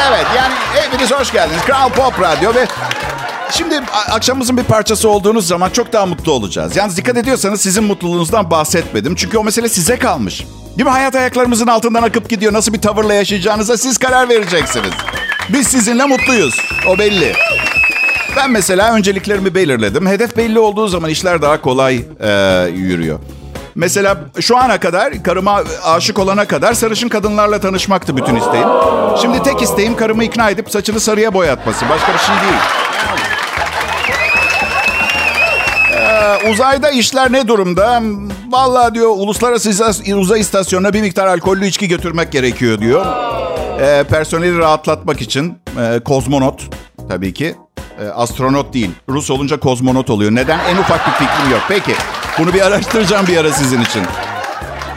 Evet 0.08 0.26
yani 0.36 0.54
hepiniz 0.74 1.12
hoş 1.12 1.32
geldiniz. 1.32 1.62
Kral 1.66 1.88
Pop 1.88 2.20
Radyo 2.20 2.54
ve 2.54 2.66
Şimdi 3.50 3.80
akşamımızın 4.10 4.56
bir 4.56 4.62
parçası 4.62 5.08
olduğunuz 5.08 5.46
zaman 5.46 5.70
çok 5.70 5.92
daha 5.92 6.06
mutlu 6.06 6.32
olacağız. 6.32 6.76
Yalnız 6.76 6.96
dikkat 6.96 7.16
ediyorsanız 7.16 7.60
sizin 7.60 7.84
mutluluğunuzdan 7.84 8.50
bahsetmedim. 8.50 9.14
Çünkü 9.14 9.38
o 9.38 9.44
mesele 9.44 9.68
size 9.68 9.98
kalmış. 9.98 10.44
Değil 10.76 10.86
mi? 10.86 10.90
Hayat 10.90 11.14
ayaklarımızın 11.14 11.66
altından 11.66 12.02
akıp 12.02 12.28
gidiyor. 12.28 12.52
Nasıl 12.52 12.72
bir 12.72 12.80
tavırla 12.80 13.14
yaşayacağınıza 13.14 13.76
siz 13.76 13.98
karar 13.98 14.28
vereceksiniz. 14.28 14.90
Biz 15.48 15.66
sizinle 15.66 16.04
mutluyuz. 16.04 16.54
O 16.88 16.98
belli. 16.98 17.32
Ben 18.36 18.50
mesela 18.50 18.94
önceliklerimi 18.94 19.54
belirledim. 19.54 20.06
Hedef 20.06 20.36
belli 20.36 20.58
olduğu 20.58 20.88
zaman 20.88 21.10
işler 21.10 21.42
daha 21.42 21.60
kolay 21.60 21.96
e, 22.20 22.30
yürüyor. 22.74 23.18
Mesela 23.78 24.18
şu 24.40 24.56
ana 24.56 24.80
kadar 24.80 25.22
karıma 25.22 25.62
aşık 25.84 26.18
olana 26.18 26.44
kadar 26.44 26.74
sarışın 26.74 27.08
kadınlarla 27.08 27.60
tanışmaktı 27.60 28.16
bütün 28.16 28.36
isteğim. 28.36 28.68
Şimdi 29.22 29.42
tek 29.42 29.62
isteğim 29.62 29.96
karımı 29.96 30.24
ikna 30.24 30.50
edip 30.50 30.70
saçını 30.70 31.00
sarıya 31.00 31.34
boyatması. 31.34 31.88
Başka 31.88 32.12
bir 32.12 32.18
şey 32.18 32.34
değil. 32.34 32.60
Ee, 35.94 36.50
uzayda 36.50 36.90
işler 36.90 37.32
ne 37.32 37.48
durumda? 37.48 38.02
Vallahi 38.48 38.94
diyor 38.94 39.10
uluslararası 39.10 39.84
uzay 40.16 40.40
istasyonuna 40.40 40.92
bir 40.92 41.00
miktar 41.00 41.26
alkollü 41.26 41.66
içki 41.66 41.88
götürmek 41.88 42.32
gerekiyor 42.32 42.78
diyor. 42.78 43.06
e, 43.80 44.04
personeli 44.04 44.58
rahatlatmak 44.58 45.20
için 45.20 45.58
e, 45.80 46.00
kozmonot 46.00 46.62
tabii 47.08 47.34
ki. 47.34 47.54
E, 48.04 48.08
astronot 48.08 48.74
değil. 48.74 48.90
Rus 49.08 49.30
olunca 49.30 49.60
kozmonot 49.60 50.10
oluyor. 50.10 50.30
Neden? 50.34 50.58
En 50.58 50.76
ufak 50.76 51.06
bir 51.06 51.12
fikrim 51.12 51.50
yok. 51.50 51.60
Peki. 51.68 51.94
Bunu 52.38 52.54
bir 52.54 52.60
araştıracağım 52.60 53.26
bir 53.26 53.36
ara 53.36 53.52
sizin 53.52 53.80
için. 53.80 54.02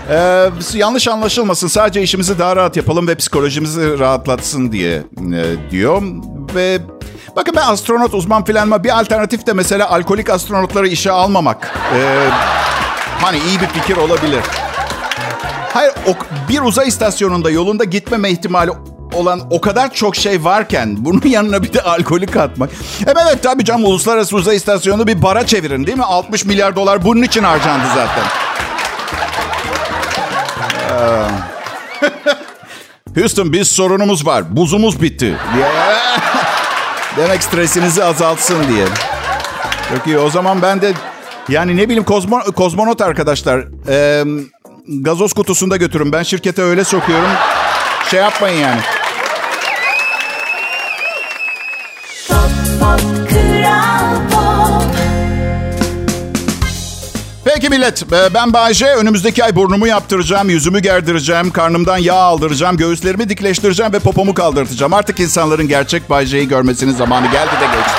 Ee, 0.09 0.49
yanlış 0.73 1.07
anlaşılmasın. 1.07 1.67
Sadece 1.67 2.01
işimizi 2.01 2.39
daha 2.39 2.55
rahat 2.55 2.77
yapalım 2.77 3.07
ve 3.07 3.15
psikolojimizi 3.15 3.99
rahatlatsın 3.99 4.71
diye 4.71 5.03
e, 5.33 5.71
diyor. 5.71 6.01
Ve 6.55 6.79
bakın 7.35 7.55
ben 7.55 7.67
astronot 7.67 8.13
uzman 8.13 8.43
filan 8.43 8.63
ama 8.63 8.83
bir 8.83 8.99
alternatif 8.99 9.47
de 9.47 9.53
mesela 9.53 9.89
alkolik 9.89 10.29
astronotları 10.29 10.87
işe 10.87 11.11
almamak. 11.11 11.73
Ee, 11.95 12.29
hani 13.21 13.37
iyi 13.37 13.61
bir 13.61 13.67
fikir 13.67 13.97
olabilir. 13.97 14.41
Hayır 15.73 15.93
bir 16.49 16.61
uzay 16.61 16.87
istasyonunda 16.87 17.49
yolunda 17.49 17.83
gitmeme 17.83 18.31
ihtimali 18.31 18.71
olan 19.13 19.41
o 19.49 19.61
kadar 19.61 19.93
çok 19.93 20.15
şey 20.15 20.43
varken 20.43 20.95
bunun 20.99 21.21
yanına 21.25 21.63
bir 21.63 21.73
de 21.73 21.81
alkolü 21.81 22.25
katmak. 22.25 22.69
E 22.71 22.75
evet 23.05 23.43
tabii 23.43 23.65
canım 23.65 23.85
uluslararası 23.85 24.35
uzay 24.35 24.55
istasyonunu 24.55 25.07
bir 25.07 25.21
bara 25.21 25.45
çevirin 25.45 25.87
değil 25.87 25.97
mi? 25.97 26.03
60 26.03 26.45
milyar 26.45 26.75
dolar 26.75 27.05
bunun 27.05 27.21
için 27.21 27.43
harcandı 27.43 27.85
zaten. 27.95 28.23
Houston 33.15 33.53
biz 33.53 33.67
sorunumuz 33.67 34.25
var. 34.25 34.55
Buzumuz 34.55 35.01
bitti. 35.01 35.35
Demek 37.17 37.43
stresinizi 37.43 38.03
azaltsın 38.03 38.67
diye. 38.67 38.85
Çok 39.89 40.07
iyi. 40.07 40.17
O 40.17 40.29
zaman 40.29 40.61
ben 40.61 40.81
de 40.81 40.93
yani 41.49 41.77
ne 41.77 41.85
bileyim 41.85 42.03
kozmo, 42.03 42.39
kozmonot 42.39 43.01
arkadaşlar. 43.01 43.65
E, 43.87 44.23
gazoz 44.87 45.33
kutusunda 45.33 45.77
götürün. 45.77 46.11
Ben 46.11 46.23
şirkete 46.23 46.61
öyle 46.61 46.83
sokuyorum. 46.83 47.29
Şey 48.09 48.19
yapmayın 48.19 48.59
yani. 48.59 48.81
Peki 57.53 57.69
millet, 57.69 58.03
e, 58.13 58.33
ben 58.33 58.53
Bayce. 58.53 58.85
Önümüzdeki 58.85 59.43
ay 59.43 59.55
burnumu 59.55 59.87
yaptıracağım, 59.87 60.49
yüzümü 60.49 60.79
gerdireceğim, 60.79 61.51
karnımdan 61.51 61.97
yağ 61.97 62.15
aldıracağım, 62.15 62.77
göğüslerimi 62.77 63.29
dikleştireceğim 63.29 63.93
ve 63.93 63.99
popomu 63.99 64.33
kaldırtacağım. 64.33 64.93
Artık 64.93 65.19
insanların 65.19 65.67
gerçek 65.67 66.09
Bayce'yi 66.09 66.47
görmesinin 66.47 66.93
zamanı 66.93 67.25
geldi 67.25 67.51
de 67.61 67.65
geçti. 67.65 67.91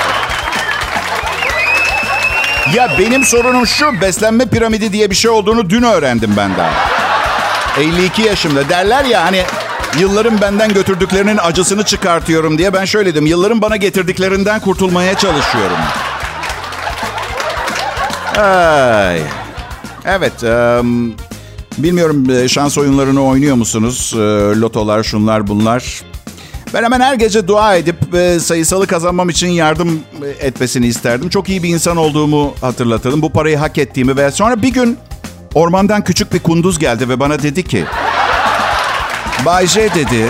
Ya 2.77 2.91
benim 2.99 3.23
sorunum 3.23 3.67
şu, 3.67 4.01
beslenme 4.01 4.45
piramidi 4.45 4.93
diye 4.93 5.09
bir 5.09 5.15
şey 5.15 5.31
olduğunu 5.31 5.69
dün 5.69 5.83
öğrendim 5.83 6.33
ben 6.37 6.57
daha. 6.57 6.71
52 7.79 8.21
yaşımda. 8.21 8.69
Derler 8.69 9.05
ya 9.05 9.23
hani 9.23 9.43
yılların 9.99 10.41
benden 10.41 10.73
götürdüklerinin 10.73 11.37
acısını 11.37 11.83
çıkartıyorum 11.83 12.57
diye. 12.57 12.73
Ben 12.73 12.85
şöyle 12.85 13.11
dedim, 13.11 13.25
yılların 13.25 13.61
bana 13.61 13.75
getirdiklerinden 13.75 14.59
kurtulmaya 14.59 15.17
çalışıyorum. 15.17 15.77
Ay. 18.37 19.42
Evet. 20.05 20.43
em, 20.43 21.13
bilmiyorum 21.77 22.49
şans 22.49 22.77
oyunlarını 22.77 23.25
oynuyor 23.25 23.55
musunuz? 23.55 24.13
Lotolar, 24.61 25.03
şunlar, 25.03 25.47
bunlar. 25.47 26.01
Ben 26.73 26.83
hemen 26.83 26.99
her 27.01 27.13
gece 27.13 27.47
dua 27.47 27.75
edip 27.75 27.95
sayısalı 28.41 28.87
kazanmam 28.87 29.29
için 29.29 29.47
yardım 29.47 29.99
etmesini 30.39 30.87
isterdim. 30.87 31.29
Çok 31.29 31.49
iyi 31.49 31.63
bir 31.63 31.69
insan 31.69 31.97
olduğumu 31.97 32.53
hatırlatalım. 32.61 33.21
Bu 33.21 33.31
parayı 33.31 33.57
hak 33.57 33.77
ettiğimi 33.77 34.17
ve 34.17 34.31
sonra 34.31 34.61
bir 34.61 34.73
gün 34.73 34.97
ormandan 35.53 36.03
küçük 36.03 36.33
bir 36.33 36.39
kunduz 36.39 36.79
geldi 36.79 37.09
ve 37.09 37.19
bana 37.19 37.43
dedi 37.43 37.63
ki... 37.63 37.85
Bay 39.45 39.67
J 39.67 39.93
dedi... 39.95 40.27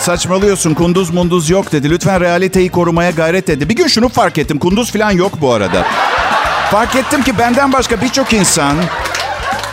Saçmalıyorsun 0.00 0.74
kunduz 0.74 1.10
munduz 1.10 1.50
yok 1.50 1.72
dedi. 1.72 1.90
Lütfen 1.90 2.20
realiteyi 2.20 2.68
korumaya 2.70 3.10
gayret 3.10 3.48
dedi. 3.48 3.68
Bir 3.68 3.76
gün 3.76 3.86
şunu 3.86 4.08
fark 4.08 4.38
ettim. 4.38 4.58
Kunduz 4.58 4.92
falan 4.92 5.10
yok 5.10 5.32
bu 5.40 5.52
arada. 5.52 5.86
Fark 6.70 6.96
ettim 6.96 7.22
ki 7.22 7.38
benden 7.38 7.72
başka 7.72 8.00
birçok 8.00 8.32
insan 8.32 8.76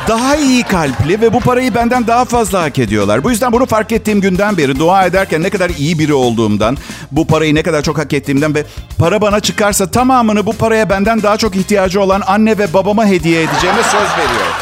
daha 0.07 0.35
iyi 0.35 0.63
kalpli 0.63 1.21
ve 1.21 1.33
bu 1.33 1.39
parayı 1.39 1.75
benden 1.75 2.07
daha 2.07 2.25
fazla 2.25 2.61
hak 2.61 2.79
ediyorlar. 2.79 3.23
Bu 3.23 3.31
yüzden 3.31 3.51
bunu 3.51 3.65
fark 3.65 3.91
ettiğim 3.91 4.21
günden 4.21 4.57
beri 4.57 4.79
dua 4.79 5.05
ederken 5.05 5.43
ne 5.43 5.49
kadar 5.49 5.69
iyi 5.69 5.99
biri 5.99 6.13
olduğumdan, 6.13 6.77
bu 7.11 7.27
parayı 7.27 7.55
ne 7.55 7.63
kadar 7.63 7.81
çok 7.81 7.97
hak 7.97 8.13
ettiğimden 8.13 8.55
ve 8.55 8.65
para 8.97 9.21
bana 9.21 9.39
çıkarsa 9.39 9.91
tamamını 9.91 10.45
bu 10.45 10.53
paraya 10.53 10.89
benden 10.89 11.23
daha 11.23 11.37
çok 11.37 11.55
ihtiyacı 11.55 12.01
olan 12.01 12.21
anne 12.27 12.57
ve 12.57 12.73
babama 12.73 13.05
hediye 13.05 13.43
edeceğime 13.43 13.83
söz 13.83 14.11
veriyorum. 14.11 14.55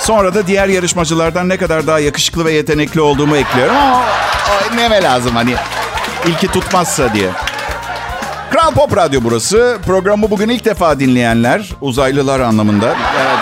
Sonra 0.00 0.34
da 0.34 0.46
diğer 0.46 0.68
yarışmacılardan 0.68 1.48
ne 1.48 1.56
kadar 1.56 1.86
daha 1.86 1.98
yakışıklı 1.98 2.44
ve 2.44 2.52
yetenekli 2.52 3.00
olduğumu 3.00 3.36
ekliyorum 3.36 3.76
ama 3.76 4.02
neme 4.76 5.02
lazım 5.02 5.36
hani 5.36 5.54
ilki 6.26 6.48
tutmazsa 6.48 7.14
diye. 7.14 7.28
Kral 8.52 8.74
Pop 8.74 8.96
Radyo 8.96 9.20
burası. 9.24 9.78
Programı 9.86 10.30
bugün 10.30 10.48
ilk 10.48 10.64
defa 10.64 11.00
dinleyenler, 11.00 11.70
uzaylılar 11.80 12.40
anlamında. 12.40 12.96
Evet. 13.20 13.38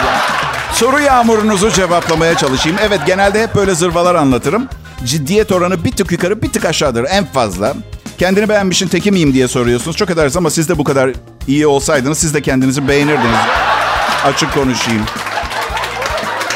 Soru 0.73 1.01
yağmurunuzu 1.01 1.71
cevaplamaya 1.71 2.35
çalışayım. 2.37 2.79
Evet 2.83 3.01
genelde 3.07 3.43
hep 3.43 3.55
böyle 3.55 3.75
zırvalar 3.75 4.15
anlatırım. 4.15 4.69
Ciddiyet 5.05 5.53
oranı 5.53 5.85
bir 5.85 5.93
tık 5.93 6.13
yukarı 6.13 6.43
bir 6.43 6.53
tık 6.53 6.65
aşağıdır 6.65 7.07
en 7.11 7.25
fazla. 7.25 7.75
Kendini 8.19 8.49
beğenmişin 8.49 8.89
teki 8.89 9.11
miyim 9.11 9.35
diye 9.35 9.49
soruyorsunuz. 9.49 9.97
Çok 9.97 10.11
ederiz 10.11 10.37
ama 10.37 10.51
siz 10.51 10.69
de 10.69 10.79
bu 10.79 10.85
kadar 10.85 11.11
iyi 11.47 11.67
olsaydınız 11.67 12.19
siz 12.19 12.35
de 12.35 12.43
kendinizi 12.43 12.89
beğenirdiniz. 12.89 13.41
Açık 14.25 14.55
konuşayım. 14.55 15.03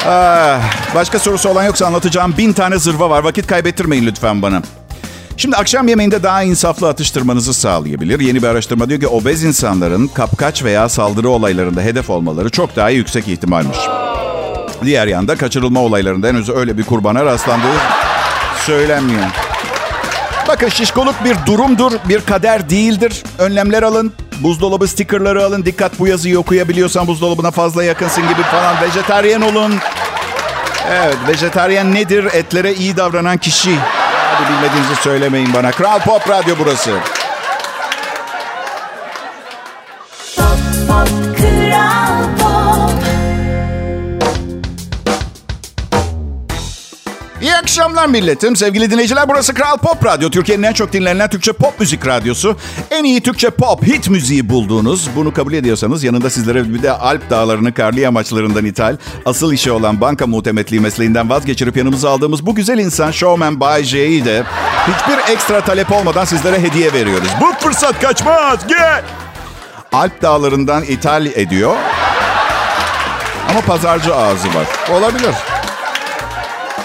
Ah, 0.07 0.59
başka 0.95 1.19
sorusu 1.19 1.49
olan 1.49 1.63
yoksa 1.63 1.85
anlatacağım 1.85 2.37
bin 2.37 2.53
tane 2.53 2.79
zırva 2.79 3.09
var. 3.09 3.23
Vakit 3.23 3.47
kaybettirmeyin 3.47 4.05
lütfen 4.05 4.41
bana. 4.41 4.61
Şimdi 5.37 5.55
akşam 5.55 5.87
yemeğinde 5.87 6.23
daha 6.23 6.43
insaflı 6.43 6.89
atıştırmanızı 6.89 7.53
sağlayabilir. 7.53 8.19
Yeni 8.19 8.43
bir 8.43 8.47
araştırma 8.47 8.89
diyor 8.89 8.99
ki 8.99 9.07
obez 9.07 9.43
insanların 9.43 10.07
kapkaç 10.07 10.63
veya 10.63 10.89
saldırı 10.89 11.29
olaylarında 11.29 11.81
hedef 11.81 12.09
olmaları 12.09 12.49
çok 12.49 12.75
daha 12.75 12.89
yüksek 12.89 13.27
ihtimalmiş. 13.27 13.77
Diğer 14.83 15.07
yanda 15.07 15.35
kaçırılma 15.35 15.79
olaylarında 15.79 16.27
henüz 16.27 16.49
öyle 16.49 16.77
bir 16.77 16.83
kurbana 16.83 17.25
rastlandığı 17.25 17.77
söylenmiyor. 18.65 19.25
Bakın 20.47 20.69
şişkoluk 20.69 21.15
bir 21.25 21.35
durumdur, 21.45 21.91
bir 22.09 22.21
kader 22.21 22.69
değildir. 22.69 23.23
Önlemler 23.39 23.83
alın, 23.83 24.13
buzdolabı 24.39 24.87
stikerleri 24.87 25.43
alın. 25.43 25.65
Dikkat 25.65 25.99
bu 25.99 26.07
yazıyı 26.07 26.39
okuyabiliyorsan 26.39 27.07
buzdolabına 27.07 27.51
fazla 27.51 27.83
yakınsın 27.83 28.23
gibi 28.23 28.41
falan. 28.41 28.75
Vejetaryen 28.81 29.41
olun. 29.41 29.75
Evet, 30.91 31.17
vejetaryen 31.27 31.93
nedir? 31.95 32.25
Etlere 32.33 32.73
iyi 32.73 32.97
davranan 32.97 33.37
kişi. 33.37 33.77
Hadi 34.35 34.53
bilmediğinizi 34.53 34.95
söylemeyin 34.95 35.53
bana. 35.53 35.71
Kral 35.71 35.99
Pop 35.99 36.29
Radyo 36.29 36.55
burası. 36.59 36.91
Akşamlar 48.05 48.21
milletim. 48.21 48.55
Sevgili 48.55 48.91
dinleyiciler 48.91 49.29
burası 49.29 49.53
Kral 49.53 49.77
Pop 49.77 50.05
Radyo. 50.05 50.29
Türkiye'nin 50.29 50.63
en 50.63 50.73
çok 50.73 50.93
dinlenen 50.93 51.29
Türkçe 51.29 51.53
pop 51.53 51.79
müzik 51.79 52.07
radyosu. 52.07 52.57
En 52.91 53.03
iyi 53.03 53.21
Türkçe 53.21 53.49
pop 53.49 53.83
hit 53.87 54.09
müziği 54.09 54.49
bulduğunuz. 54.49 55.09
Bunu 55.15 55.33
kabul 55.33 55.53
ediyorsanız 55.53 56.03
yanında 56.03 56.29
sizlere 56.29 56.73
bir 56.73 56.83
de 56.83 56.91
Alp 56.91 57.29
dağlarını 57.29 57.73
karlı 57.73 57.99
yamaçlarından 57.99 58.65
ithal. 58.65 58.97
Asıl 59.25 59.53
işi 59.53 59.71
olan 59.71 60.01
banka 60.01 60.27
muhtemetliği 60.27 60.81
mesleğinden 60.81 61.29
vazgeçirip 61.29 61.77
yanımıza 61.77 62.09
aldığımız 62.09 62.45
bu 62.45 62.55
güzel 62.55 62.79
insan 62.79 63.11
Showman 63.11 63.59
Bay 63.59 63.83
J'yi 63.83 64.25
de 64.25 64.43
hiçbir 64.87 65.33
ekstra 65.33 65.61
talep 65.61 65.91
olmadan 65.91 66.25
sizlere 66.25 66.61
hediye 66.61 66.93
veriyoruz. 66.93 67.29
Bu 67.41 67.53
fırsat 67.59 68.01
kaçmaz. 68.01 68.67
Gel. 68.67 69.03
Alp 69.93 70.21
dağlarından 70.21 70.83
ithal 70.83 71.25
ediyor. 71.25 71.75
Ama 73.49 73.61
pazarcı 73.61 74.15
ağzı 74.15 74.47
var. 74.47 74.67
Olabilir. 74.91 75.54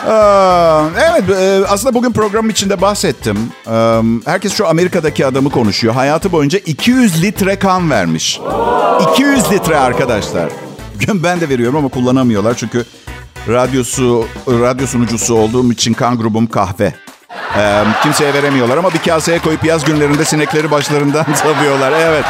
Aa, 0.08 0.84
Evet 0.96 1.24
e, 1.30 1.66
aslında 1.68 1.94
bugün 1.94 2.12
programın 2.12 2.48
içinde 2.48 2.80
bahsettim. 2.80 3.38
Ee, 3.70 4.00
Herkes 4.24 4.54
şu 4.54 4.68
Amerika'daki 4.68 5.26
adamı 5.26 5.50
konuşuyor. 5.50 5.94
Hayatı 5.94 6.32
boyunca 6.32 6.58
200 6.58 7.22
litre 7.22 7.58
kan 7.58 7.90
vermiş. 7.90 8.40
200 9.12 9.52
litre 9.52 9.76
arkadaşlar. 9.76 10.48
Ben 11.14 11.40
de 11.40 11.48
veriyorum 11.48 11.76
ama 11.76 11.88
kullanamıyorlar 11.88 12.54
çünkü 12.54 12.84
radyosu 13.48 14.26
radyo 14.48 14.86
sunucusu 14.86 15.34
olduğum 15.34 15.72
için 15.72 15.92
kan 15.92 16.18
grubum 16.18 16.46
kahve. 16.46 16.94
Ee, 17.56 17.84
kimseye 18.02 18.34
veremiyorlar 18.34 18.76
ama 18.76 18.92
bir 18.94 18.98
kaseye 18.98 19.38
koyup 19.38 19.64
yaz 19.64 19.84
günlerinde 19.84 20.24
sinekleri 20.24 20.70
başlarından 20.70 21.26
savıyorlar. 21.34 21.92
Evet. 21.92 22.24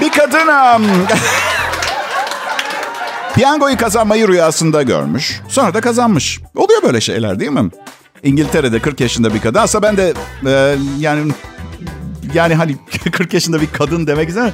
Bir 0.00 0.10
kadın 0.12 0.46
am, 0.48 0.82
Piyangoyu 3.38 3.76
kazanmayı 3.76 4.28
rüyasında 4.28 4.82
görmüş. 4.82 5.40
Sonra 5.48 5.74
da 5.74 5.80
kazanmış. 5.80 6.40
Oluyor 6.56 6.82
böyle 6.82 7.00
şeyler 7.00 7.40
değil 7.40 7.50
mi? 7.50 7.70
İngiltere'de 8.22 8.78
40 8.78 9.00
yaşında 9.00 9.34
bir 9.34 9.40
kadın. 9.40 9.58
Aslında 9.58 9.82
ben 9.82 9.96
de 9.96 10.14
e, 10.46 10.76
yani 10.98 11.32
yani 12.34 12.54
hani 12.54 12.76
40 13.12 13.34
yaşında 13.34 13.60
bir 13.60 13.66
kadın 13.72 14.06
demek 14.06 14.28
istemem. 14.28 14.52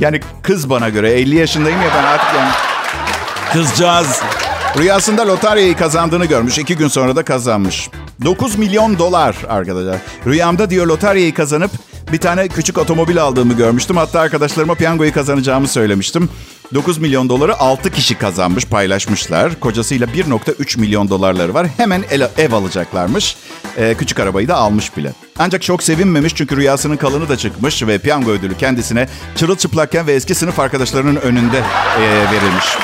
Yani 0.00 0.20
kız 0.42 0.70
bana 0.70 0.88
göre 0.88 1.12
50 1.12 1.36
yaşındayım 1.36 1.82
ya 1.82 1.88
ben 1.96 2.04
artık 2.04 2.34
yani 2.34 2.50
kızcağız 3.52 4.20
Rüyasında 4.78 5.28
lotaryayı 5.28 5.76
kazandığını 5.76 6.26
görmüş. 6.26 6.58
iki 6.58 6.76
gün 6.76 6.88
sonra 6.88 7.16
da 7.16 7.22
kazanmış. 7.24 7.90
9 8.24 8.58
milyon 8.58 8.98
dolar 8.98 9.36
arkadaşlar. 9.48 9.96
Rüyamda 10.26 10.70
diyor 10.70 10.86
lotaryayı 10.86 11.34
kazanıp 11.34 11.70
bir 12.12 12.18
tane 12.18 12.48
küçük 12.48 12.78
otomobil 12.78 13.22
aldığımı 13.22 13.54
görmüştüm. 13.54 13.96
Hatta 13.96 14.20
arkadaşlarıma 14.20 14.74
piyangoyu 14.74 15.12
kazanacağımı 15.12 15.68
söylemiştim. 15.68 16.28
9 16.74 16.98
milyon 16.98 17.28
doları 17.28 17.56
6 17.56 17.90
kişi 17.90 18.14
kazanmış, 18.14 18.64
paylaşmışlar. 18.66 19.60
Kocasıyla 19.60 20.06
1.3 20.06 20.80
milyon 20.80 21.08
dolarları 21.08 21.54
var. 21.54 21.66
Hemen 21.76 22.04
el- 22.10 22.30
ev 22.38 22.52
alacaklarmış. 22.52 23.36
Ee, 23.76 23.94
küçük 23.98 24.20
arabayı 24.20 24.48
da 24.48 24.56
almış 24.56 24.96
bile. 24.96 25.12
Ancak 25.38 25.62
çok 25.62 25.82
sevinmemiş 25.82 26.34
çünkü 26.34 26.56
rüyasının 26.56 26.96
kalını 26.96 27.28
da 27.28 27.36
çıkmış 27.36 27.82
ve 27.82 27.98
piyango 27.98 28.30
ödülü 28.30 28.56
kendisine 28.56 29.08
çırılçıplakken 29.36 30.06
ve 30.06 30.12
eski 30.12 30.34
sınıf 30.34 30.58
arkadaşlarının 30.58 31.16
önünde 31.16 31.62
ee, 31.98 32.02
verilmiş. 32.32 32.66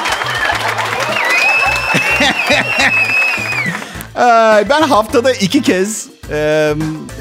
Ben 4.68 4.82
haftada 4.82 5.32
iki 5.32 5.62
kez 5.62 6.06
e, 6.30 6.36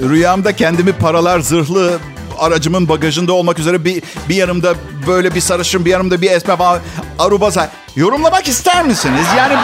rüyamda 0.09 0.55
kendimi 0.55 0.91
paralar 0.91 1.39
zırhlı 1.39 1.99
aracımın 2.39 2.89
bagajında 2.89 3.33
olmak 3.33 3.59
üzere 3.59 3.85
bir, 3.85 4.03
bir 4.29 4.35
yanımda 4.35 4.73
böyle 5.07 5.35
bir 5.35 5.41
sarışın 5.41 5.85
bir 5.85 5.89
yanımda 5.89 6.21
bir 6.21 6.31
esme 6.31 6.55
falan 6.55 6.79
arubaza 7.19 7.69
yorumlamak 7.95 8.47
ister 8.47 8.85
misiniz? 8.85 9.25
Yani 9.37 9.55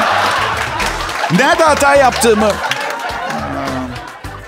nerede 1.37 1.63
hata 1.63 1.95
yaptığımı 1.95 2.51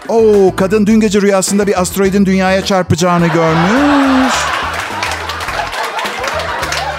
Oo, 0.09 0.55
kadın 0.55 0.85
dün 0.85 0.99
gece 0.99 1.21
rüyasında 1.21 1.67
bir 1.67 1.81
asteroidin 1.81 2.25
dünyaya 2.25 2.65
çarpacağını 2.65 3.27
görmüş. 3.27 4.33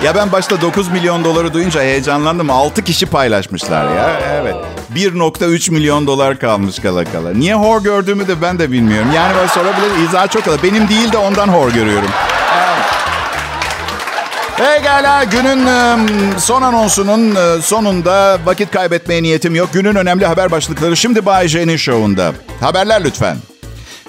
Ya 0.05 0.15
ben 0.15 0.33
başta 0.33 0.61
9 0.61 0.89
milyon 0.89 1.25
doları 1.25 1.55
duyunca 1.55 1.81
heyecanlandım. 1.81 2.51
6 2.51 2.85
kişi 2.85 3.07
paylaşmışlar 3.07 3.95
ya. 3.97 4.21
Evet. 4.41 4.57
1.3 4.95 5.71
milyon 5.71 6.07
dolar 6.07 6.39
kalmış 6.39 6.79
kala 6.79 7.05
kala. 7.05 7.31
Niye 7.35 7.55
hor 7.55 7.83
gördüğümü 7.83 8.29
de 8.29 8.43
ben 8.43 8.59
de 8.59 8.73
bilmiyorum. 8.73 9.09
Yani 9.15 9.37
böyle 9.37 9.49
sorabilir 9.49 10.09
izah 10.09 10.31
çok 10.31 10.45
kadar. 10.45 10.63
Benim 10.63 10.89
değil 10.89 11.13
de 11.13 11.19
ondan 11.19 11.49
hor 11.49 11.71
görüyorum. 11.71 12.09
Evet. 12.57 12.85
Pekala 14.57 15.25
günün 15.25 15.67
e, 15.67 15.97
son 16.39 16.63
anonsunun 16.63 17.35
e, 17.35 17.63
sonunda 17.63 18.39
vakit 18.45 18.71
kaybetmeye 18.71 19.23
niyetim 19.23 19.55
yok. 19.55 19.69
Günün 19.73 19.95
önemli 19.95 20.27
haber 20.27 20.51
başlıkları 20.51 20.97
şimdi 20.97 21.27
Bay 21.27 21.49
J'nin 21.49 21.77
şovunda. 21.77 22.33
Haberler 22.61 23.05
lütfen. 23.05 23.37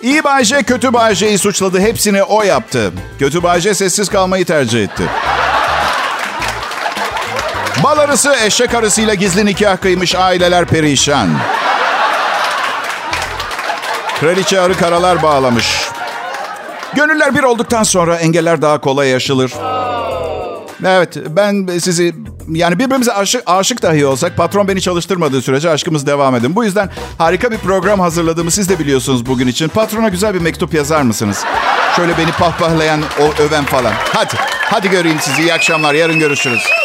İyi 0.01 0.23
Bay 0.23 0.43
J, 0.43 0.63
kötü 0.63 0.93
Bay 0.93 1.15
J'yi 1.15 1.37
suçladı. 1.37 1.79
Hepsini 1.79 2.23
o 2.23 2.43
yaptı. 2.43 2.91
Kötü 3.19 3.43
Bay 3.43 3.61
J 3.61 3.73
sessiz 3.73 4.09
kalmayı 4.09 4.45
tercih 4.45 4.83
etti. 4.83 5.03
Bal 7.85 7.97
arısı 7.97 8.35
eşek 8.45 8.73
arısıyla 8.73 9.13
gizli 9.13 9.45
nikah 9.45 9.77
kıymış 9.77 10.15
aileler 10.15 10.65
perişan. 10.65 11.29
Kraliçe 14.19 14.59
arı 14.59 14.77
karalar 14.77 15.23
bağlamış. 15.23 15.89
Gönüller 16.95 17.35
bir 17.35 17.43
olduktan 17.43 17.83
sonra 17.83 18.15
engeller 18.15 18.61
daha 18.61 18.81
kolay 18.81 19.15
aşılır. 19.15 19.51
Evet 20.85 21.17
ben 21.29 21.67
sizi 21.79 22.15
yani 22.49 22.79
birbirimize 22.79 23.13
aşık, 23.13 23.43
aşık 23.45 23.81
dahi 23.81 24.05
olsak 24.05 24.37
patron 24.37 24.67
beni 24.67 24.81
çalıştırmadığı 24.81 25.41
sürece 25.41 25.69
aşkımız 25.69 26.07
devam 26.07 26.35
edin. 26.35 26.55
Bu 26.55 26.63
yüzden 26.63 26.89
harika 27.17 27.51
bir 27.51 27.57
program 27.57 27.99
hazırladığımı 27.99 28.51
siz 28.51 28.69
de 28.69 28.79
biliyorsunuz 28.79 29.25
bugün 29.25 29.47
için. 29.47 29.67
Patrona 29.67 30.09
güzel 30.09 30.33
bir 30.33 30.41
mektup 30.41 30.73
yazar 30.73 31.01
mısınız? 31.01 31.43
Şöyle 31.95 32.17
beni 32.17 32.31
pahpahlayan, 32.31 33.01
o 33.19 33.41
öven 33.41 33.65
falan. 33.65 33.93
Hadi, 34.13 34.35
hadi 34.61 34.89
göreyim 34.89 35.19
sizi. 35.21 35.41
İyi 35.41 35.53
akşamlar. 35.53 35.93
Yarın 35.93 36.19
görüşürüz. 36.19 36.84